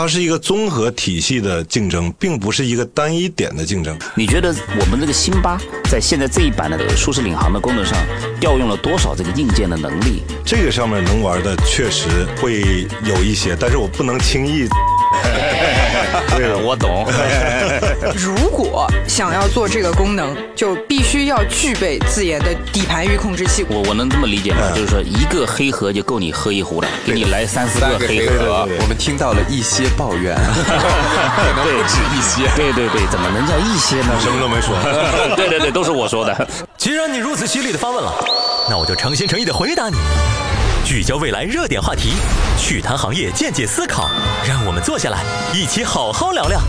[0.00, 3.94] 它是一个综合体系的竞争，并不是一个单一点的竞争。
[4.14, 4.48] 你觉得
[4.80, 7.94] 我们这个辛巴在现在这一版的舒适领航的功能上
[8.40, 10.22] 调用了多少这个硬件的能力？
[10.42, 12.08] 这个上面能玩的确实
[12.40, 14.66] 会有一些，但是我不能轻易。
[16.36, 17.06] 对，我懂。
[18.16, 23.64] 如果想要做这个功能，就必须要具备自研的底盘域控制器。
[23.68, 24.60] 我我能这么理解吗？
[24.74, 28.66] 就是说一个黑盒就够你喝一壶了，给你来三四个黑盒。
[28.80, 32.50] 我们听到了一些抱怨， 可能不止一些。
[32.56, 34.14] 对对对，怎么能叫一些呢？
[34.20, 34.74] 什么都没说。
[35.36, 36.48] 对对对，都是我说的。
[36.76, 38.12] 既然你如此犀利的发问了，
[38.68, 39.96] 那我就诚心诚意的回答你。
[40.84, 42.14] 聚焦未来热点话题，
[42.58, 44.10] 趣谈行业见解思考，
[44.46, 45.22] 让我们坐下来
[45.54, 46.60] 一起好好聊聊。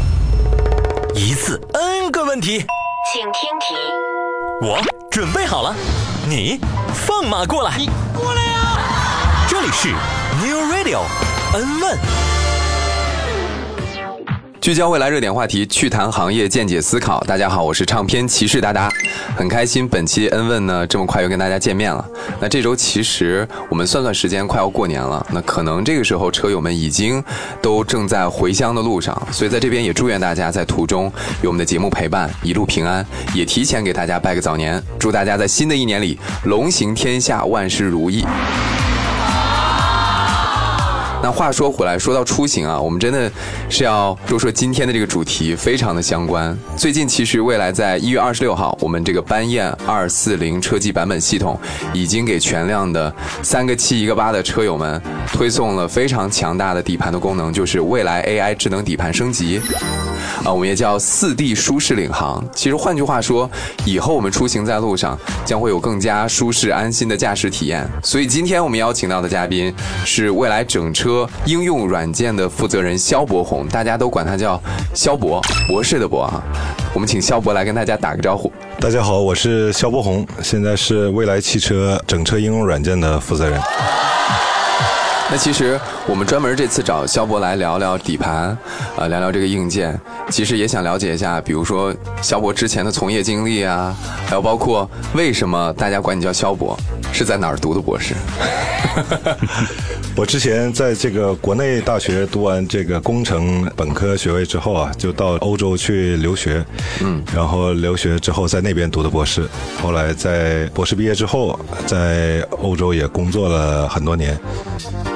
[1.15, 2.65] 一次 N 个问题，
[3.11, 3.75] 请听题。
[4.61, 4.79] 我
[5.09, 5.75] 准备好了，
[6.27, 6.59] 你
[6.93, 7.77] 放马过来。
[7.77, 8.79] 你过来呀！
[9.47, 11.01] 这里是 New Radio
[11.53, 12.40] N 问。
[14.61, 17.19] 聚焦未来热点话题，趣谈行业见解思考。
[17.21, 18.93] 大家好，我是唱片骑士达达，
[19.35, 22.07] 很开心本期恩问呢这么快又跟大家见面了。
[22.39, 25.25] 那这周其实我们算算时间，快要过年了。
[25.31, 27.23] 那可能这个时候车友们已经
[27.59, 33.03] 都正在回乡的路上，所以在这边也祝愿大家在途中有我们的节目陪伴，一路平安。
[33.33, 38.23] 也提前给大家拜个早年，祝大家在新的一年里龙行天下，万事如意。
[41.23, 43.31] 那话说回来，说到出行啊，我们真的
[43.69, 46.57] 是要说说今天的这个主题，非常的相关。
[46.75, 51.59] 最近其实未来在一月二十六号，我们这个班燕二四零车机版本系统
[51.93, 54.99] 已经给全量的三个七一个八的车友们
[55.31, 59.61] 推送了非常强大的底盘的功能，就是未来 AI 智能底盘升级。
[60.43, 62.43] 啊，我们也叫四 D 舒适领航。
[62.55, 63.49] 其实换句话说，
[63.85, 67.87] 以后我们出行在路上将会有更加舒适安心的驾驶体验。
[68.01, 69.71] 所以今天我们邀请到的嘉宾
[70.03, 74.59] 是未来整车应用软件的负责人肖博宏，大家都管他叫
[74.95, 76.41] 肖博博士的博啊。
[76.93, 78.51] 我们请肖博来跟大家打个招呼。
[78.79, 83.61] 大家好，我是肖博宏，现在是未来汽车整车应用软件的负责人。
[85.31, 88.49] 那其实我们专门这次找肖博来聊聊底盘，
[88.97, 89.97] 啊，聊聊这个硬件，
[90.29, 93.95] 其实也想了解一下，比如说肖博之前的从业经历啊，
[94.27, 96.77] 还有包括为什么大家管你叫肖博，
[97.13, 98.13] 是在哪儿读的博士？
[100.13, 106.61] 我之前在这个国内大学读完这个工程本科学位之后啊，就到欧洲去留学，
[106.99, 109.47] 嗯，然后留学之后在那边读的博士，
[109.81, 114.37] 后来在博士毕业之后，在欧洲也工作了很多年。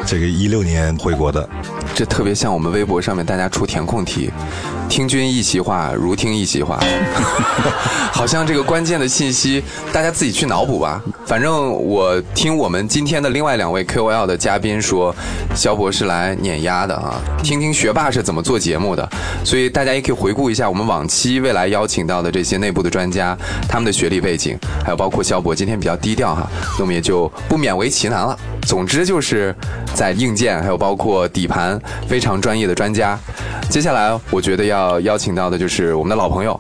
[0.05, 1.47] 这个一六年回国的，
[1.95, 4.29] 这特别像我们微博上面大家出填空题，
[4.87, 6.79] 听君一席话，如听一席话，
[8.13, 11.01] 好像这个关键的信息大家自己去脑补吧。
[11.25, 15.13] 反正我听我们今天的另外两位 KOL 的嘉宾说，
[15.53, 19.07] 肖博士来碾压的啊，听听学霸是怎么做节目的，
[19.43, 28.37] 所以大家也可以回顾一下我们往期未来邀请到的这些内部的专家，他们的学历背景，还有包括肖博今天比较低调哈，那我们也就不勉为其难了。
[28.65, 29.53] 总之就是
[29.93, 33.19] 在硬件还有包括底盘非常专业的专家。
[33.69, 36.59] 接下来我觉得要邀请到的就是我们的老朋友，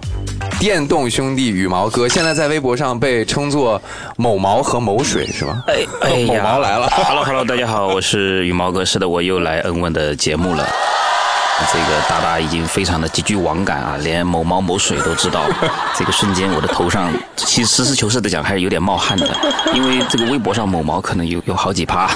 [0.59, 3.81] 电动兄弟羽毛哥，现在在微博上被称作
[4.17, 5.63] 某毛和某水是吧？
[5.67, 6.87] 哎哎呀，某毛来了！
[7.07, 10.67] Hello Hello，大家好，我是羽毛哥，是的，我又来恩问的节目了。
[11.71, 15.41] 这个大大已经非常的极具网感啊，连某毛某水都知道。
[15.97, 19.29] 这个瞬间，我的头上其实实事求是的讲，还是有点冒汗的，
[19.73, 22.09] 因为这个微博上某毛可能有有好几趴。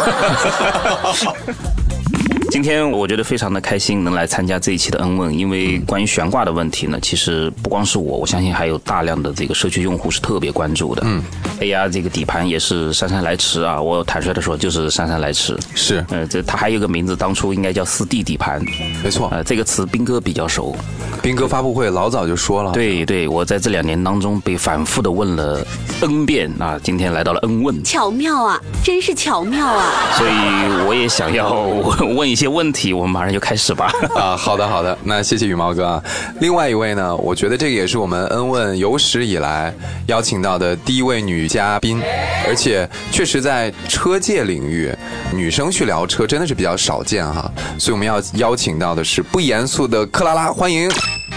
[2.50, 5.32] 今天我觉得非常的开心，能来参加这一期的恩问。
[5.38, 11.04] 因为关于悬挂的问题呢，其实不光是我，我相信还有大量的这个社区用户是特别关注的。
[11.06, 11.22] 嗯
[11.60, 13.80] ，AR 这个底盘也是姗姗来迟啊！
[13.80, 15.56] 我坦率的说，就是姗姗来迟。
[15.76, 18.60] 是，呃，这它还有个名字，当初应该叫四 D 底盘。
[19.04, 20.76] 没错，呃，这个词斌哥比较熟。
[21.22, 22.72] 斌哥发布会老早就说了。
[22.72, 25.64] 对对，我在这两年当中被反复的问了
[26.02, 27.84] N 遍啊，今天来到了 N 问。
[27.84, 29.94] 巧妙啊，真是巧妙啊！
[30.18, 31.54] 所以我也想要
[32.18, 32.39] 问一。
[32.40, 33.92] 些问题，我们马上就开始吧。
[34.16, 36.04] 啊， 好的，好的，那谢谢羽毛哥啊。
[36.40, 39.74] 另外一位呢，我觉得这个也是我们恩问有史以来
[40.08, 42.02] 邀请到的第一位女嘉宾，
[42.48, 44.96] 而且确实在车界领域，
[45.34, 47.52] 女生去聊车真的是比较少见哈。
[47.78, 50.90] 所以我们要邀请到的是不严肃的克拉拉，欢迎。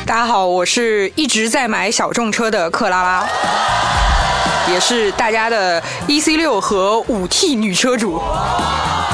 [0.07, 3.29] 大家好，我是一直在买小众车的克拉拉，
[4.73, 8.21] 也是大家的 E C 六和五 T 女车主。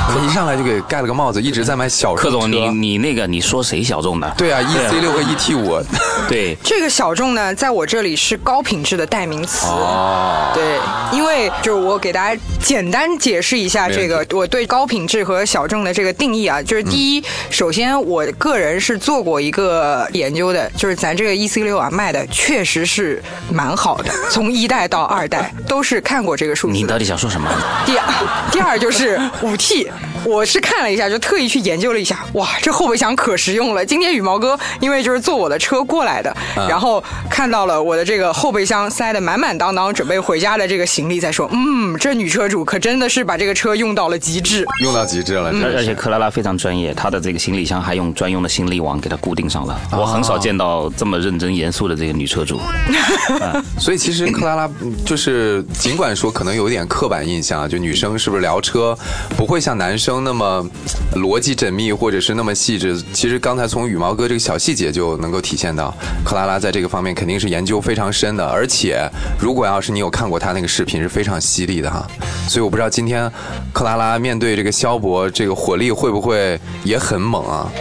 [0.08, 4.34] 可一上来就给盖了个帽子，一直在买小 柯总，你你那个你说谁小众的？
[4.36, 5.82] 对啊， EC 六和 ET 五，
[6.28, 9.66] 对， 这个小众呢，在我这里是高品质的代名词。
[9.66, 10.78] 哦，对，
[11.16, 26.98] 因为就是我给大家简单解释一下这个我对高品质和小众的这个定义啊，就是第一，首先我个人是做过一个研究的，就是咱这个 EC 六啊卖的确实是蛮好的，从一代到二代都是看过这个数字的你到。
[26.98, 27.48] 底想说什么？
[27.86, 28.04] 第二，
[28.50, 29.88] 第二就是五 T，
[30.24, 33.84] 我是看了一下，就特意去研究了一下，哇，这后备箱可实用了。
[33.84, 36.34] 今天羽毛哥因为就是坐我的车过来的，
[36.68, 44.66] 然后看到了我的这个后备箱塞得满满当当，准备回家的这个行李，再说，嗯，这女车主可真的是把这个车用到了极致。
[44.82, 45.94] 用到极致了，真而而且。
[45.98, 49.80] 克拉拉非常专业，她的这个行李箱还用专用的行李网给它固定上了。
[49.90, 52.60] 我很少见到这么认真严肃的这个女车主。
[53.78, 58.96] 所以其实克拉拉嗯就是，尽管说可能有一点刻板印象啊，就女生是不是聊车
[59.36, 60.62] 不会像男男生那么
[61.14, 63.02] 逻辑缜密，或者是那么细致。
[63.14, 72.06] 其实刚才从羽毛哥这个小细节就能够体现到，克拉拉在这个方面肯定是研究非常深的，而且如果要是你有看过他那个视频，是非常犀利的哈。
[72.46, 73.32] 所以我不知道今天
[73.72, 77.72] 克拉拉面对这个肖博，这个火力会不会也很猛啊？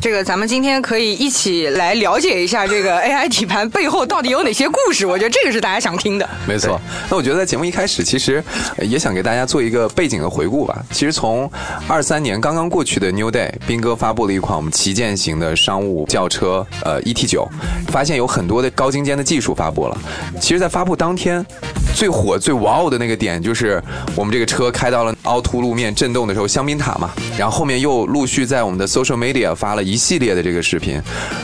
[0.00, 6.26] 这个咱们今天可以一起来了解一下这个 AI 底盘背后到底有哪些故事，我觉得这个是大家想听的。
[6.48, 6.80] 没错，
[7.10, 8.42] 那我觉得在节目一开始，其实
[8.78, 10.82] 呃也想给大家做一个背景的回顾吧。
[10.90, 11.50] 其实从
[11.86, 17.46] 二三年刚刚过去的 New Day，斌哥发布了一款我们旗舰型的商务轿车，呃 ET 九，
[17.88, 19.98] 发现有很多的高精尖的技术发布了。
[20.40, 21.44] 其实，在发布当天。
[21.92, 23.82] 最火最哇哦的那个点就是
[24.14, 31.00] 我们这个车开到了凹凸路面震动的时候，香槟塔嘛，然后后面又陆续在我们的 social media 发了一系列的这个视频，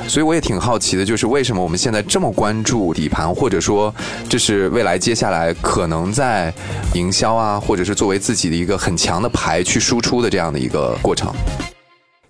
[0.06, 3.92] 所以我也挺好奇的，就是为什么我们现在这么关注底盘，或者说
[4.28, 6.52] 这是未来接下来可能在
[6.94, 11.34] 营销啊，或者是作为自己的一个很强的牌去输出的这样的一个过程。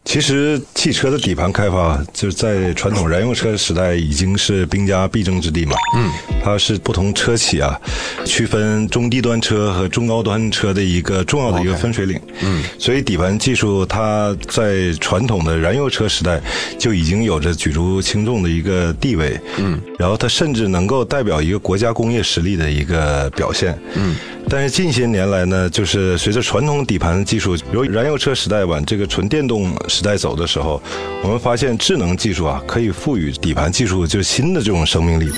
[0.06, 5.75] 其实汽车的底盘开发，就是在传统燃油车时代已经是兵家必争之地嘛。
[5.97, 6.11] 嗯，
[6.43, 7.79] 它是不同车企啊
[8.25, 12.19] 区分中低端车和中高端车的一个重要的一个分水岭。
[12.41, 16.41] 嗯，所以底盘技术它在传统的燃油车时代
[16.79, 19.38] 就已经有着举足轻重的一个地位。
[19.58, 23.76] 嗯，然后它甚至能够代表一个国家工业实力的一个表现。
[23.97, 24.14] 嗯。
[24.49, 30.82] 但是近些年来呢，就是随着传统底盘技术由燃油车时代往这个纯电动时代走的时候，
[31.22, 35.31] 我们发现智能技术啊可以赋予底盘技术就新的这种生命力。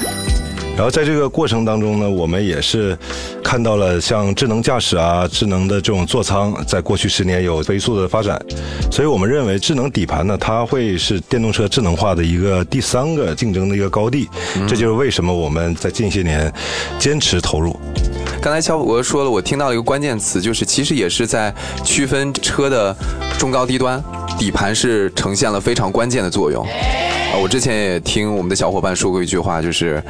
[0.77, 2.97] 然后在这个过程当中呢，我们也是
[3.43, 8.41] 看到了像智能驾驶啊、智能的这种座舱，在过去十年有飞速的发展，
[8.91, 14.29] 所以我们认为智能底盘呢，它会是电动车智能化的一个第三个竞争的一个高地。
[14.69, 16.53] 这就是为什么我们在近些年
[16.99, 17.79] 坚持投入。
[18.41, 21.53] 刚才肖博说了，我听到了一个关键词，就是其实也是在
[21.85, 22.95] 区分车的
[23.37, 24.03] 中高低端，
[24.39, 26.65] 底盘是呈现了非常关键的作用。
[26.65, 30.03] 啊，我之前也听我们的小伙伴说过一句话，就是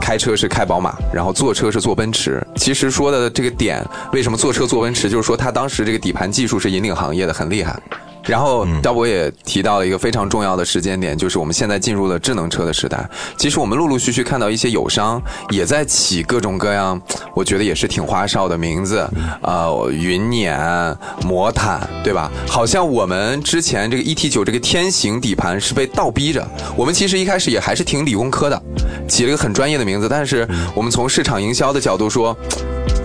[0.00, 2.40] 开车是开宝马，然后坐车是坐奔驰。
[2.56, 7.78] 其实说的这个点，为什么坐车坐奔驰，就是说他当时这个底盘技术是引领行业的，很厉害。
[8.24, 13.08] 然后，赵博也提到了一个非常重要的时间点，就是我们现在进入了智能车的时代。
[13.36, 15.20] 其实我们陆陆续续看到一些友商
[15.50, 17.00] 也在起各种各样，
[17.34, 19.08] 我觉得也是挺花哨的名字，
[19.42, 22.30] 呃，云辇、魔毯，对吧？
[22.48, 26.46] 好像我们之前这个 ET 九这个天行底盘是被倒逼着，
[26.76, 28.62] 我们其实一开始也还是挺理工科的，
[29.08, 32.36] 起了一个很专业的名字，但是我们从市场营销的角度说。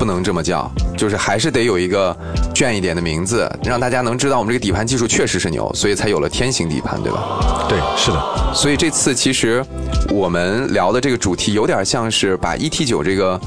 [0.07, 2.15] 不能这么叫，就是还是得有一个
[2.55, 7.67] 炫一点的名字，让大家能知道我们这个底盘技术确实是牛，所以才有了天行底盘，对吧？
[7.67, 8.53] 对，是的。
[8.55, 9.61] 所以这次其实
[10.09, 13.37] 我们聊的这个主题有点像是把 ET 九这个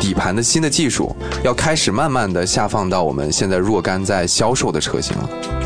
[0.00, 1.14] 底盘的新的技术，
[1.44, 5.59] 要开始慢慢的下放到我们现在若干在销售的车型了。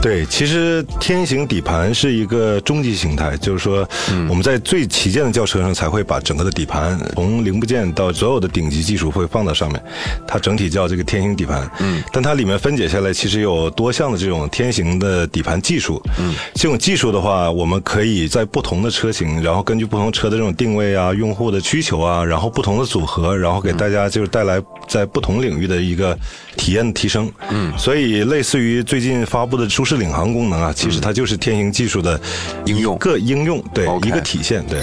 [0.00, 3.88] 对，其实天行底盘是一个终极形态，就是说
[4.28, 9.82] 我们在最旗舰的轿车上才会把整个的底盘从零部件到所有的顶级技术会放到上面，
[10.26, 11.68] 它整体叫这个天行底盘。
[11.80, 16.00] 嗯，但它里面分解下来其实有多项的这种天行的底盘技术。
[16.18, 26.16] 嗯，这种技术的话，我们可以在不同的车型，然后根据不同车的这种定位啊、用户的需求啊，然后不同的组合，然后给大家就是带来在不同领域的一个
[26.56, 27.30] 体验的提升。
[27.50, 32.20] 嗯，所以类似于最近发布的舒适领航功能啊，其实它就是天行技术的
[32.66, 34.80] 应用一个应用，对一个体现，对。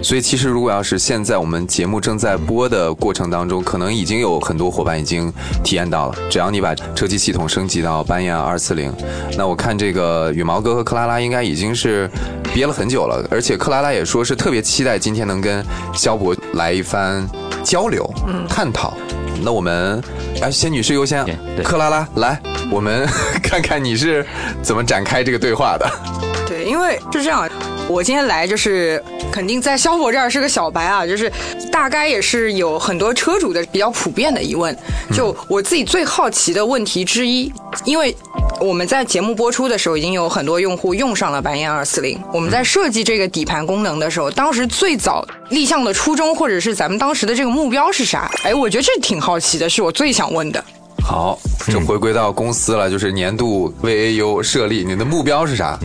[0.00, 5.30] 所以其实如果要是现在我们节目正在播的过程当中，可能已经有很多伙伴已经
[5.64, 6.14] 体验到了。
[6.30, 8.92] 只要你把车机系统升级到斑燕二四零，
[9.36, 12.08] 那我看这个羽毛哥和克拉拉应该已经是
[12.54, 17.28] 憋了很久了，而且克拉拉也说是特别期待今天能跟肖博来一番
[17.64, 18.08] 交流、
[18.48, 18.94] 探讨。
[19.42, 20.02] 那我们
[20.42, 21.24] 哎，先女士优先
[21.64, 22.40] 克拉拉来，
[22.70, 23.06] 我们
[23.42, 24.24] 看看你是
[24.62, 26.27] 怎么展开这个对话的。
[26.68, 27.48] 对，因为是这样，
[27.88, 31.32] 我今天来就是肯定在肖博这儿是个小白啊，就是
[31.72, 34.76] 大概也是有很多车主的比较普遍的疑问，
[35.12, 37.52] 就我自己最好奇的问题之一，
[37.84, 38.14] 因为。
[38.60, 42.20] 我们在节目播出的时候，已经有很多用户用上了白燕二四零。
[42.32, 48.28] 我们在设计这个底盘功能的时候，当时最早立项的初衷，或者是咱们当时的这个目标是啥？
[48.42, 50.64] 哎，我觉得这挺好奇的，是我最想问的。
[51.04, 55.78] 好，这回归到公司了，就是年度 VAU 设立，你的目标是啥？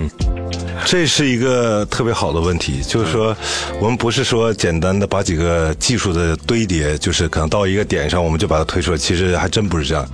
[0.85, 3.35] 这是一个特别好的问题，就是说，
[3.79, 10.07] 我们不是说简单的把几个技术的堆叠，就是可能到一个点上我们就把它推出来，其实还真不是这样。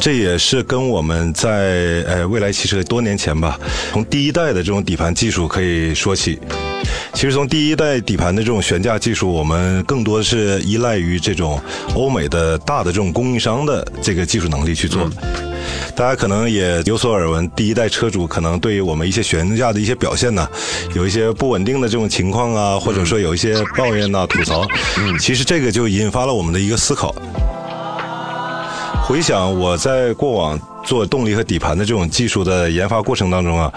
[0.00, 3.60] 这也是跟我们在呃未来汽车多年前吧，
[3.92, 6.40] 从第一代的这种底盘技术可以说起。
[7.12, 11.60] 其实从第一代底盘的这种悬架技术，我们更多的是依赖于这种
[11.94, 15.06] 欧美的大的这种供应商的这个技术能力去做。
[15.94, 20.48] 大家可能也有所耳闻，第一代车主可能对于我们一些悬架的一些表现呢，
[20.94, 24.66] 有一些不稳定的这种情况啊，或者说有一些抱怨呐、吐槽。
[24.96, 27.14] 嗯，其实这个就引发了我们的一个思考。
[29.06, 33.72] 回想我在过往做动力和底盘的这种技术的研发过程当中啊，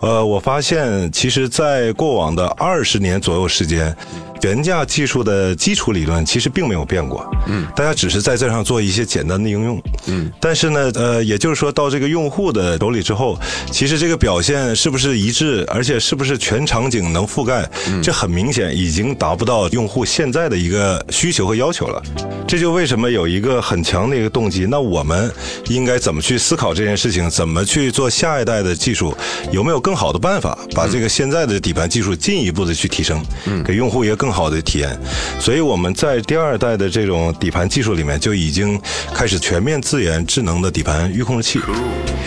[0.00, 3.94] 呃，我发现其实，在过往的二十年左右时间，
[4.40, 7.28] 悬架技术的基础理论其实并没有变过。
[7.46, 9.82] 嗯，大家只是在这上做一些简单的应用。
[10.06, 13.38] 嗯，但是呢，呃，也就是说到这个用户的手里之后，
[13.70, 17.68] 其实这个表现是不是一致，而且是不是全场景能覆盖，
[18.02, 22.02] 这很明显已经达不到用户现在的一个需求和要求了。
[22.46, 24.66] 这就为什么有一个很强的一个动机。
[24.66, 25.30] 那我们
[25.68, 27.28] 应该怎么去思考这件事情？
[27.30, 29.16] 怎么去做下一代的技术？
[29.50, 34.98] 有没有更好的办法把这个现在的底盘技术进一步的去提升，嗯给用户一个更好的体验？
[35.40, 38.80] 所以我们在第二代的这种底盘技术里面就已经
[39.14, 41.60] 开始全面自研智能的底盘预控制器。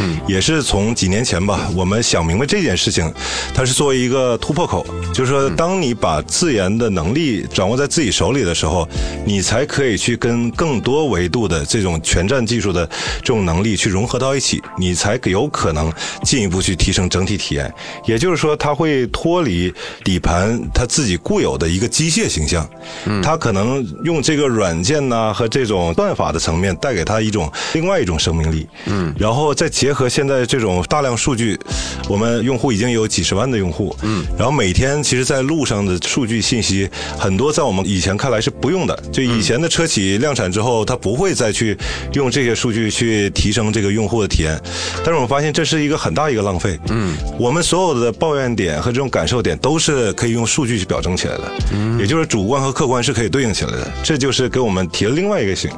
[0.01, 3.11] 嗯，也是从几年前吧，我们想明白这件事情，
[3.53, 8.87] 它是作为一个突破口，就是说，当你把自研的能力掌握在自己手里的时候，
[9.25, 15.91] 你才可以去跟更多维度的这种全站技术的这种能力去融合到一起，你才有可能
[16.23, 17.69] 进一步去提升整体体验。
[18.05, 19.73] 也就是说，它会脱离
[20.05, 22.69] 底盘它自己固有的一个机械形象，
[23.05, 28.67] 嗯它可能用这个软件呐、和这种算法的层面带给他一种另外一种生命力。
[28.85, 31.59] 嗯，然后再结合现在这种大量数据，
[32.07, 33.95] 我们用户已经有几十万的用户。
[34.03, 38.95] 嗯，然后每天其实，在路上的数据信息很多，在我们以前看来是不用的。
[39.11, 41.77] 就以前的车企量产之后，它不会再去
[42.13, 44.59] 用这些数据去提升这个用户的体验。
[44.97, 46.79] 但是我们发现这是一个很大一个浪费。
[46.89, 51.51] 嗯，我们所有的抱怨点和这种感受点都是可以用数据去表征起来的。
[51.79, 53.91] 嗯，也就是主观和客观是可以对应起来的。
[54.03, 55.71] 这就是给我们提了另外一个醒。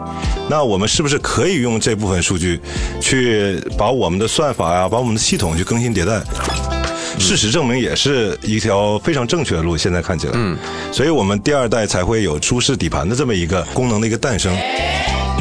[0.50, 2.60] 那我们是不是可以用这部分数据
[3.00, 6.22] 去把我们的算法呀、把我们的系统去更新迭代？
[7.20, 9.78] 事实证明，也是一条非常正确的路。
[9.78, 10.58] 现在看起来，嗯，
[10.92, 14.56] 所以我们第二代才会有舒适底盘的这么一个功能的一个诞生。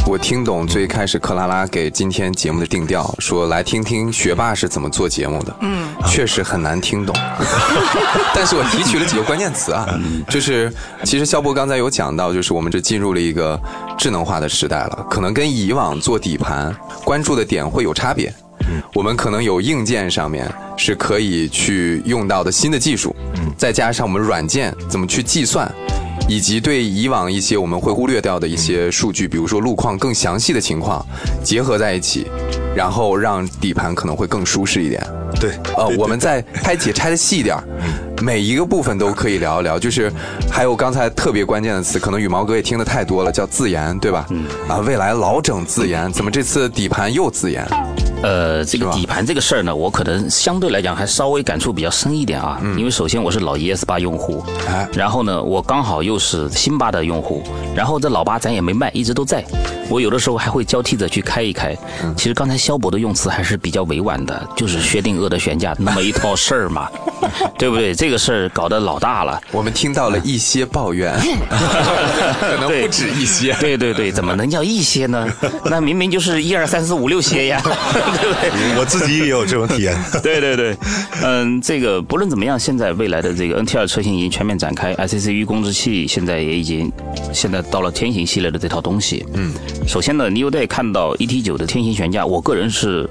[0.06, 5.56] 我听懂最开始克拉拉给今天节目的定调，说来听听学霸是怎么做节目的。
[5.60, 7.14] 嗯，确实很难听懂，
[8.34, 9.86] 但是我提取了几个关键词啊，
[10.28, 10.72] 就是
[11.04, 13.60] 其实肖博刚才有讲到，就是我们这进入了一个
[13.96, 18.28] 智能化的时代了，可能跟以往做底盘关注的点会有差别。
[18.68, 23.14] 嗯我们可能有硬件上面是可以去用到的新的技术，
[23.56, 25.70] 再加上我们软件怎么去计算。
[26.30, 31.04] 以及对以往一些我们会忽略掉的一些数据，比如说路况更详细的情况，
[31.42, 32.28] 结合在一起，
[32.72, 35.04] 然后让底盘可能会更舒适一点。
[35.40, 37.58] 对，呃，我们再拆解拆的细一点，
[38.22, 39.76] 每一个部分都可以聊一聊。
[39.76, 40.08] 就是
[40.48, 44.24] 还有刚才特别关键的词，可能羽毛哥也听得太多了，叫自研，对吧？
[44.30, 44.44] 嗯。
[44.68, 47.66] 啊，未来老整自研，怎么这次底盘又自研？
[48.22, 52.60] 呃，这个底盘这个事儿呢，我可能相对来讲还稍微感触比较深一点啊。
[52.76, 54.44] 因为首先我是老 ES 八用户，
[54.92, 57.42] 然后呢，我刚好又是新八的用户，
[57.74, 59.44] 然后这老八咱也没卖，一直都在。
[59.88, 61.76] 我有的时候还会交替着去开一开。
[62.16, 66.88] 其实刚才肖博的用词还是比较委婉的，就是薛定谔的悬架那么一套事儿嘛，
[67.58, 67.94] 对不对？
[67.94, 69.40] 这个事儿搞得老大了。
[69.52, 71.14] 我们听到了一些抱怨，
[72.40, 73.54] 可能不止一些。
[73.60, 75.28] 对对对，怎么能叫一些呢？
[75.66, 77.60] 那明明就是一二三四五六些呀。
[77.64, 78.78] 对不对？
[78.78, 79.96] 我自己也有这种体验。
[80.22, 80.76] 对对对，
[81.22, 86.90] 嗯，这个不论怎么样，现在未来的这个 NT 二车型已经全面展开，ICC 预控制器现在也已经
[87.32, 89.26] 现在到了天行系列的这套东西。
[89.34, 89.52] 嗯，
[89.86, 93.08] 首先呢，你有得看到 ET 九的天行悬架，我个人是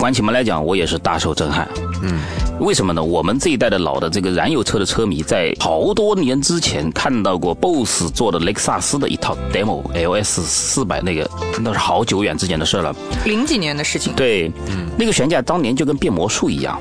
[0.00, 1.68] 关起门来讲，我也是大受震撼。
[2.02, 2.18] 嗯。
[2.58, 3.02] 为什么呢？
[3.02, 11.28] 我们这一代的老的这个燃油车的车迷，在好多年之前看到过 BOSS 做的雷克萨斯的一套 demo LS 四百那个，
[11.62, 12.94] 那是好久远之前的事了。
[13.24, 14.12] 零几年的事情。
[14.14, 16.78] 对，嗯那个悬架当年就跟变魔术一样，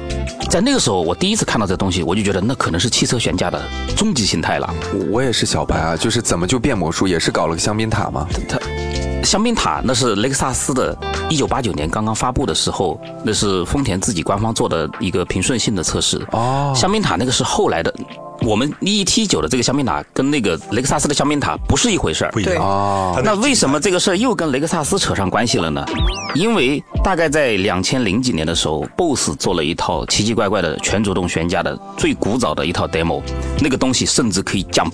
[0.49, 3.61] 在那个时候我第一次看到这东西，我就觉得那可能是汽车悬架的
[3.95, 4.73] 终极形态了。
[4.93, 8.27] 我我也是小白啊，就是怎么就变魔术，也是搞了个香槟塔吗？
[8.49, 8.59] 它
[9.23, 10.97] 香槟塔那是雷克萨斯的，
[11.29, 16.25] 一九八九年刚刚发布的时候，那是丰田自己官方做的一个平顺性的测试。
[16.31, 17.93] 哦香槟塔那个是后来的，
[18.41, 22.39] 我们 ET 九的这个香槟塔跟那个雷克萨斯的香槟塔不是一回事儿不。
[22.39, 22.55] 一样。
[22.57, 25.85] 哦那为什么这个事儿又跟雷克萨斯扯上关系了呢？
[26.33, 33.21] 因为大概在两千零几年的时候，BOSS 做了一套奇奇怪怪的全主动悬架的最古早的一套 demo，
[33.59, 34.91] 那个东西甚至可以 jump，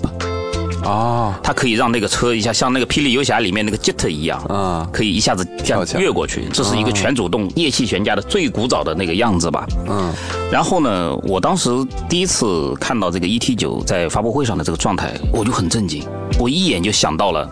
[0.85, 6.47] 哦，它可以让那个车一下像那个霹雳游侠里面那个 jet 一样，啊可以一下子这样越过去。
[6.53, 9.65] 这是一个全主动液气悬架的最古早的那个样子吧。
[9.87, 10.13] 嗯，
[10.51, 11.69] 然后呢，我当时
[12.07, 16.03] 第一次看到这个 ET 九在发布会上的这个状态，我就很震惊，
[16.39, 17.49] 我一眼就想到了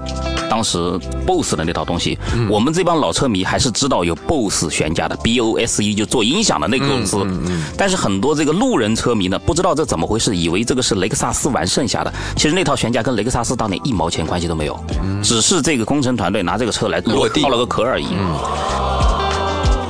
[0.49, 0.77] 当时
[1.25, 2.17] BOSS 的那套东西。
[2.49, 7.17] 我们这帮老车迷还是知道有 BOSS 悬架的，BOSE 就做音响的那个公司。
[7.25, 12.13] 嗯但是很多这个路人车迷呢，不知道这怎么回事，以为这个是雷克萨斯玩剩下的。
[12.35, 14.79] 其实那套悬架跟雷克萨斯当年一毛钱关系都没有，
[15.23, 18.07] 只是这个工程团队拿这个车来落地套了个壳而已。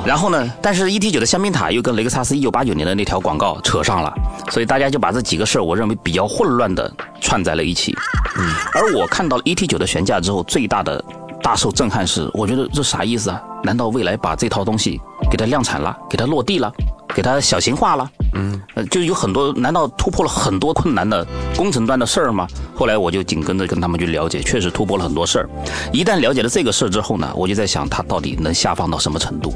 [0.06, 4.14] 然后呢，但是 ET 九的香槟塔又跟雷克萨斯一九八九年的那条广告扯上了，
[4.50, 7.96] 所以大家就把这几个事儿，我认为比较混乱的串在了一起。
[8.38, 11.02] 嗯，而我看到了 ET 九的悬架之后，最大的
[11.42, 13.42] 大受震撼是，我觉得这啥意思啊？
[13.64, 15.00] 难道未来把这套东西
[15.32, 16.70] 给它量产了，给它落地了，
[17.14, 18.10] 给它小型化了？
[18.36, 22.48] 嗯，呃，就有很多，难道突破了很多困难的工程端的事儿吗？
[22.76, 25.50] 后来我就紧跟着跟他们去了解，确实突破了很多事儿。
[25.92, 29.54] 一旦了解了这个事儿之后呢，我就在想，它到底能下放到什么程度？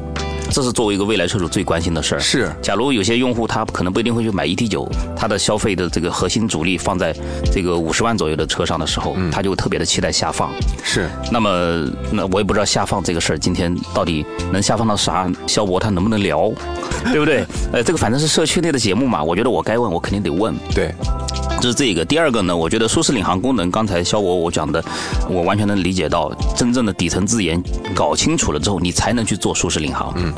[0.50, 2.20] 这是作为一个未来车主最关心的事儿。
[2.20, 7.14] 是假如有些用户他可能不一定会去买 ET 九，他的消费的这个核心主力放在
[7.52, 10.52] 这个五十万左右的车上的时候，他就特别的期待下放。
[10.84, 11.50] 是那么，
[12.12, 15.30] 那我也不知道下放这个事儿，今天到底能下放到啥？
[15.46, 16.52] 肖博他能不能聊，
[17.12, 17.46] 对不对？
[17.72, 20.56] 呃，这个反正是社区内的节目嘛，我觉得我该问，我肯定得问。
[20.74, 20.94] 对，
[21.62, 22.06] 这是这个。
[22.06, 24.84] 第二个呢，我觉得舒适领航功能，刚才肖博我讲的，
[25.30, 27.62] 我完全能理解到，真正的底层字眼
[27.94, 30.14] 搞清楚了之后，你才能去做舒适领航。
[30.18, 30.34] 嗯，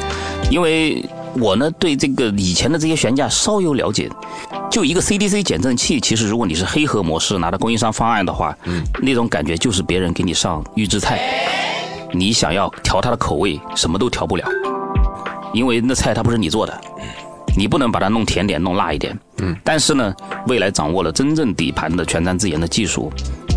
[0.50, 1.04] 因为
[1.40, 4.10] 我呢对这个以前的这些悬架稍有了解。
[4.72, 11.20] 就一个 CDC 减震器，其实如果你是黑盒模式拿到供应商方案的话，嗯，那种感觉就是别人给你上预制菜，
[12.14, 14.48] 你想要调它的口味，什么都调不了，
[15.54, 16.82] 因为那菜它不是你做的，
[17.58, 19.18] 你不能把它弄甜点、弄辣一点。
[19.40, 20.14] 嗯，但是呢，
[20.46, 23.12] 未来掌握了真正底盘的全站自研的技术，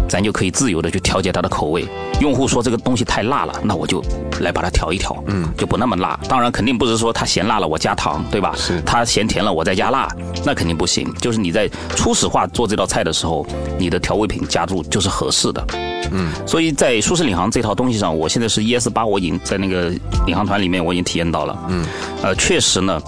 [0.09, 1.87] 咱就可以自由的去调节它的口味。
[2.21, 4.03] 用户说这个东西太辣了，那我就
[4.41, 6.19] 来把它调一调，嗯，就不那么辣。
[6.29, 8.55] 当然，肯定不是说它嫌辣了我加糖，对吧？
[8.57, 10.09] 是它嫌甜了我再加辣，
[10.45, 11.13] 那肯定不行。
[11.15, 13.45] 就是你在初始化做这道菜的时候，
[13.79, 15.67] 你的调味品加入就是合适的。
[16.13, 19.91] 嗯，所以在舒适领航这套东西上，我现在是 ES 八，我已经在那个
[20.27, 21.59] 领航团里面我已经体验到了。
[21.69, 21.85] 嗯，
[22.23, 23.01] 呃，确实呢。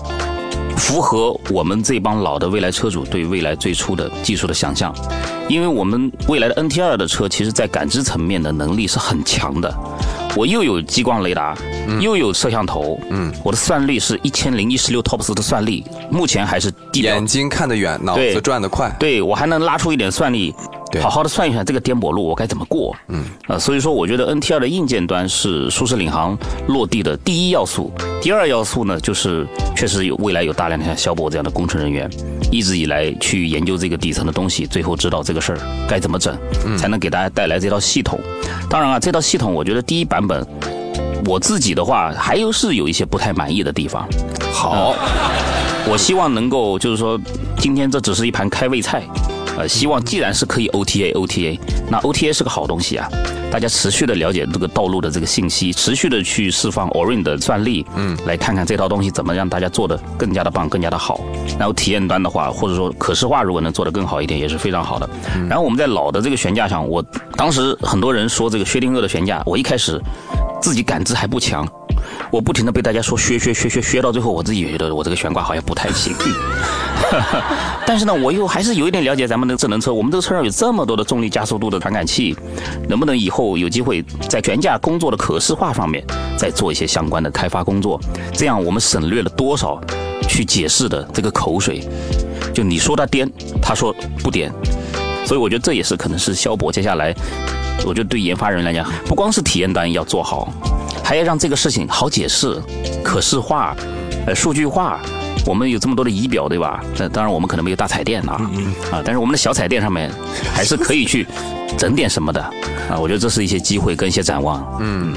[0.77, 4.95] 符合我们这帮老的未来车主对未来最初的技术的想象，
[5.49, 9.73] 因为我们未来的 NT 二的车，其实在感知层面的能力是很强的。
[10.37, 11.57] 我又有激光雷达，
[12.01, 18.95] 又有摄像头，嗯，我的算力是一千零一十六 TOPS 的算力，目前还是地眼睛看得远，脑子转得快。
[18.99, 20.53] 对我还能拉出一点算力，
[21.01, 22.95] 好好的算一算这个颠簸路我该怎么过。
[23.09, 26.37] 嗯，呃，所以说我觉得 NT 二的硬件端是舒适领航
[26.69, 32.09] 落地的第一要素，第二要素呢就是确实有未来有大量的像肖博这样的工程人员，
[32.51, 36.37] 一直以来去研究这个底层的东西，最后知道这个事儿该怎么整，
[36.77, 38.19] 才能给大家带来这套系统。
[38.69, 40.47] 当然啊，这套系统我觉得第一版本。
[41.27, 44.07] 我自己的话，还有是有一些不太满意的地方。
[44.53, 44.95] 好，
[45.89, 47.19] 我希望能够，就是说，
[47.57, 49.03] 今天这只是一盘开胃菜，
[49.57, 53.09] 呃，希望既然是可以 OTA OTA，那 OTA 是个好东西啊，
[53.53, 61.21] 大家持续的了解这个道路的这个信息，持续的去释放 Orin 的算力，嗯，来看看这套东西怎么让大家做的更加的棒，更加的好。
[61.59, 65.09] 然后体验端的话，或者说可视化如果能做得更好一点，也是非常好的。
[65.49, 67.01] 然后我们在老的这个悬架上，我
[67.37, 70.01] 当时很多人说这个薛定谔的悬架，我一开始
[70.61, 71.67] 自己感知还不强。
[72.31, 76.13] 我不停的被大家说削削削削削，到最后我自己也觉得我这个悬挂好像不太行。
[77.87, 82.37] 但是呢，我又还是有一点了解咱们的智能车，我们这个车上有这么多的重力加速度的传感器，
[82.89, 86.05] 能不能以后有机会在悬架工作的可视化方面
[86.37, 88.01] 再做一些相关的开发工作？
[88.33, 89.81] 这样我们省略了多少
[90.29, 91.87] 去解释的这个口水？
[92.53, 94.53] 就你说它颠，他说不颠，
[95.27, 97.15] 所以我觉得这也是可能是肖博接下来，
[97.85, 100.49] 我觉得对研发人来讲，不光是体验端要做好，
[101.03, 102.61] 还要让这个事情好解释、
[103.03, 103.77] 可视化、
[104.27, 105.01] 呃数据化，
[105.47, 106.83] 我们有这么多的仪表，对吧？
[106.99, 108.41] 那当然我们可能没有大彩电啊，
[108.91, 110.11] 啊，但是我们的小彩电上面
[110.55, 111.27] 还是可以去
[111.77, 112.41] 整点什么的
[112.89, 112.99] 啊。
[112.99, 114.67] 我觉得这是一些机会跟一些展望。
[114.81, 115.15] 嗯，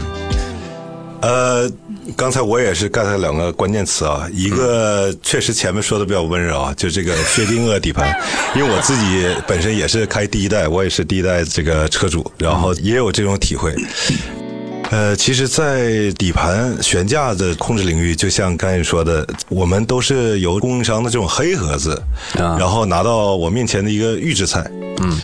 [1.22, 1.72] 呃，
[2.16, 8.14] 刚才我也是 get 了两个关键词啊，一个确实前面说的比较温柔啊，就这个薛定谔底盘，
[8.54, 13.74] 因为我自己本身也是开第一代，我也是第一代这个车主，然后也有这种体会。
[14.90, 22.02] 呃，其实，在底盘悬架的控制领域，就像刚才说的，我们都是由供应商的这种黑盒子，
[22.58, 24.66] 然后拿到我面前的一个预制菜。
[25.02, 25.20] 嗯。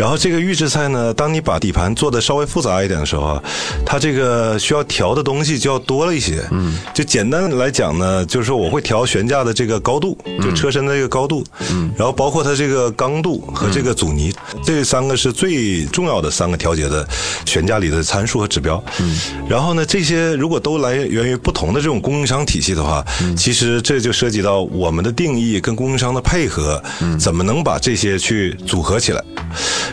[0.00, 3.42] 然后这个预制菜呢，当你把底盘做的稍微复杂一点的时候啊，
[3.84, 6.42] 它这个需要调的东西就要多了一些。
[6.52, 11.44] 嗯，就简单来讲呢，就是说我会调悬架的这个高度，就车身的这个高度。
[11.70, 14.32] 嗯，然后包括它这个刚度和这个阻尼，
[14.64, 17.06] 这三个是最重要的三个调节的
[17.44, 18.82] 悬架里的参数和指标。
[19.00, 19.14] 嗯，
[19.50, 23.04] 然后呢，这些如果都来源于不同的这种供应商体系的话，
[23.36, 26.82] 其实这就涉及到我们的定义跟供应商的配合，
[27.18, 29.22] 怎么能把这些去组合起来。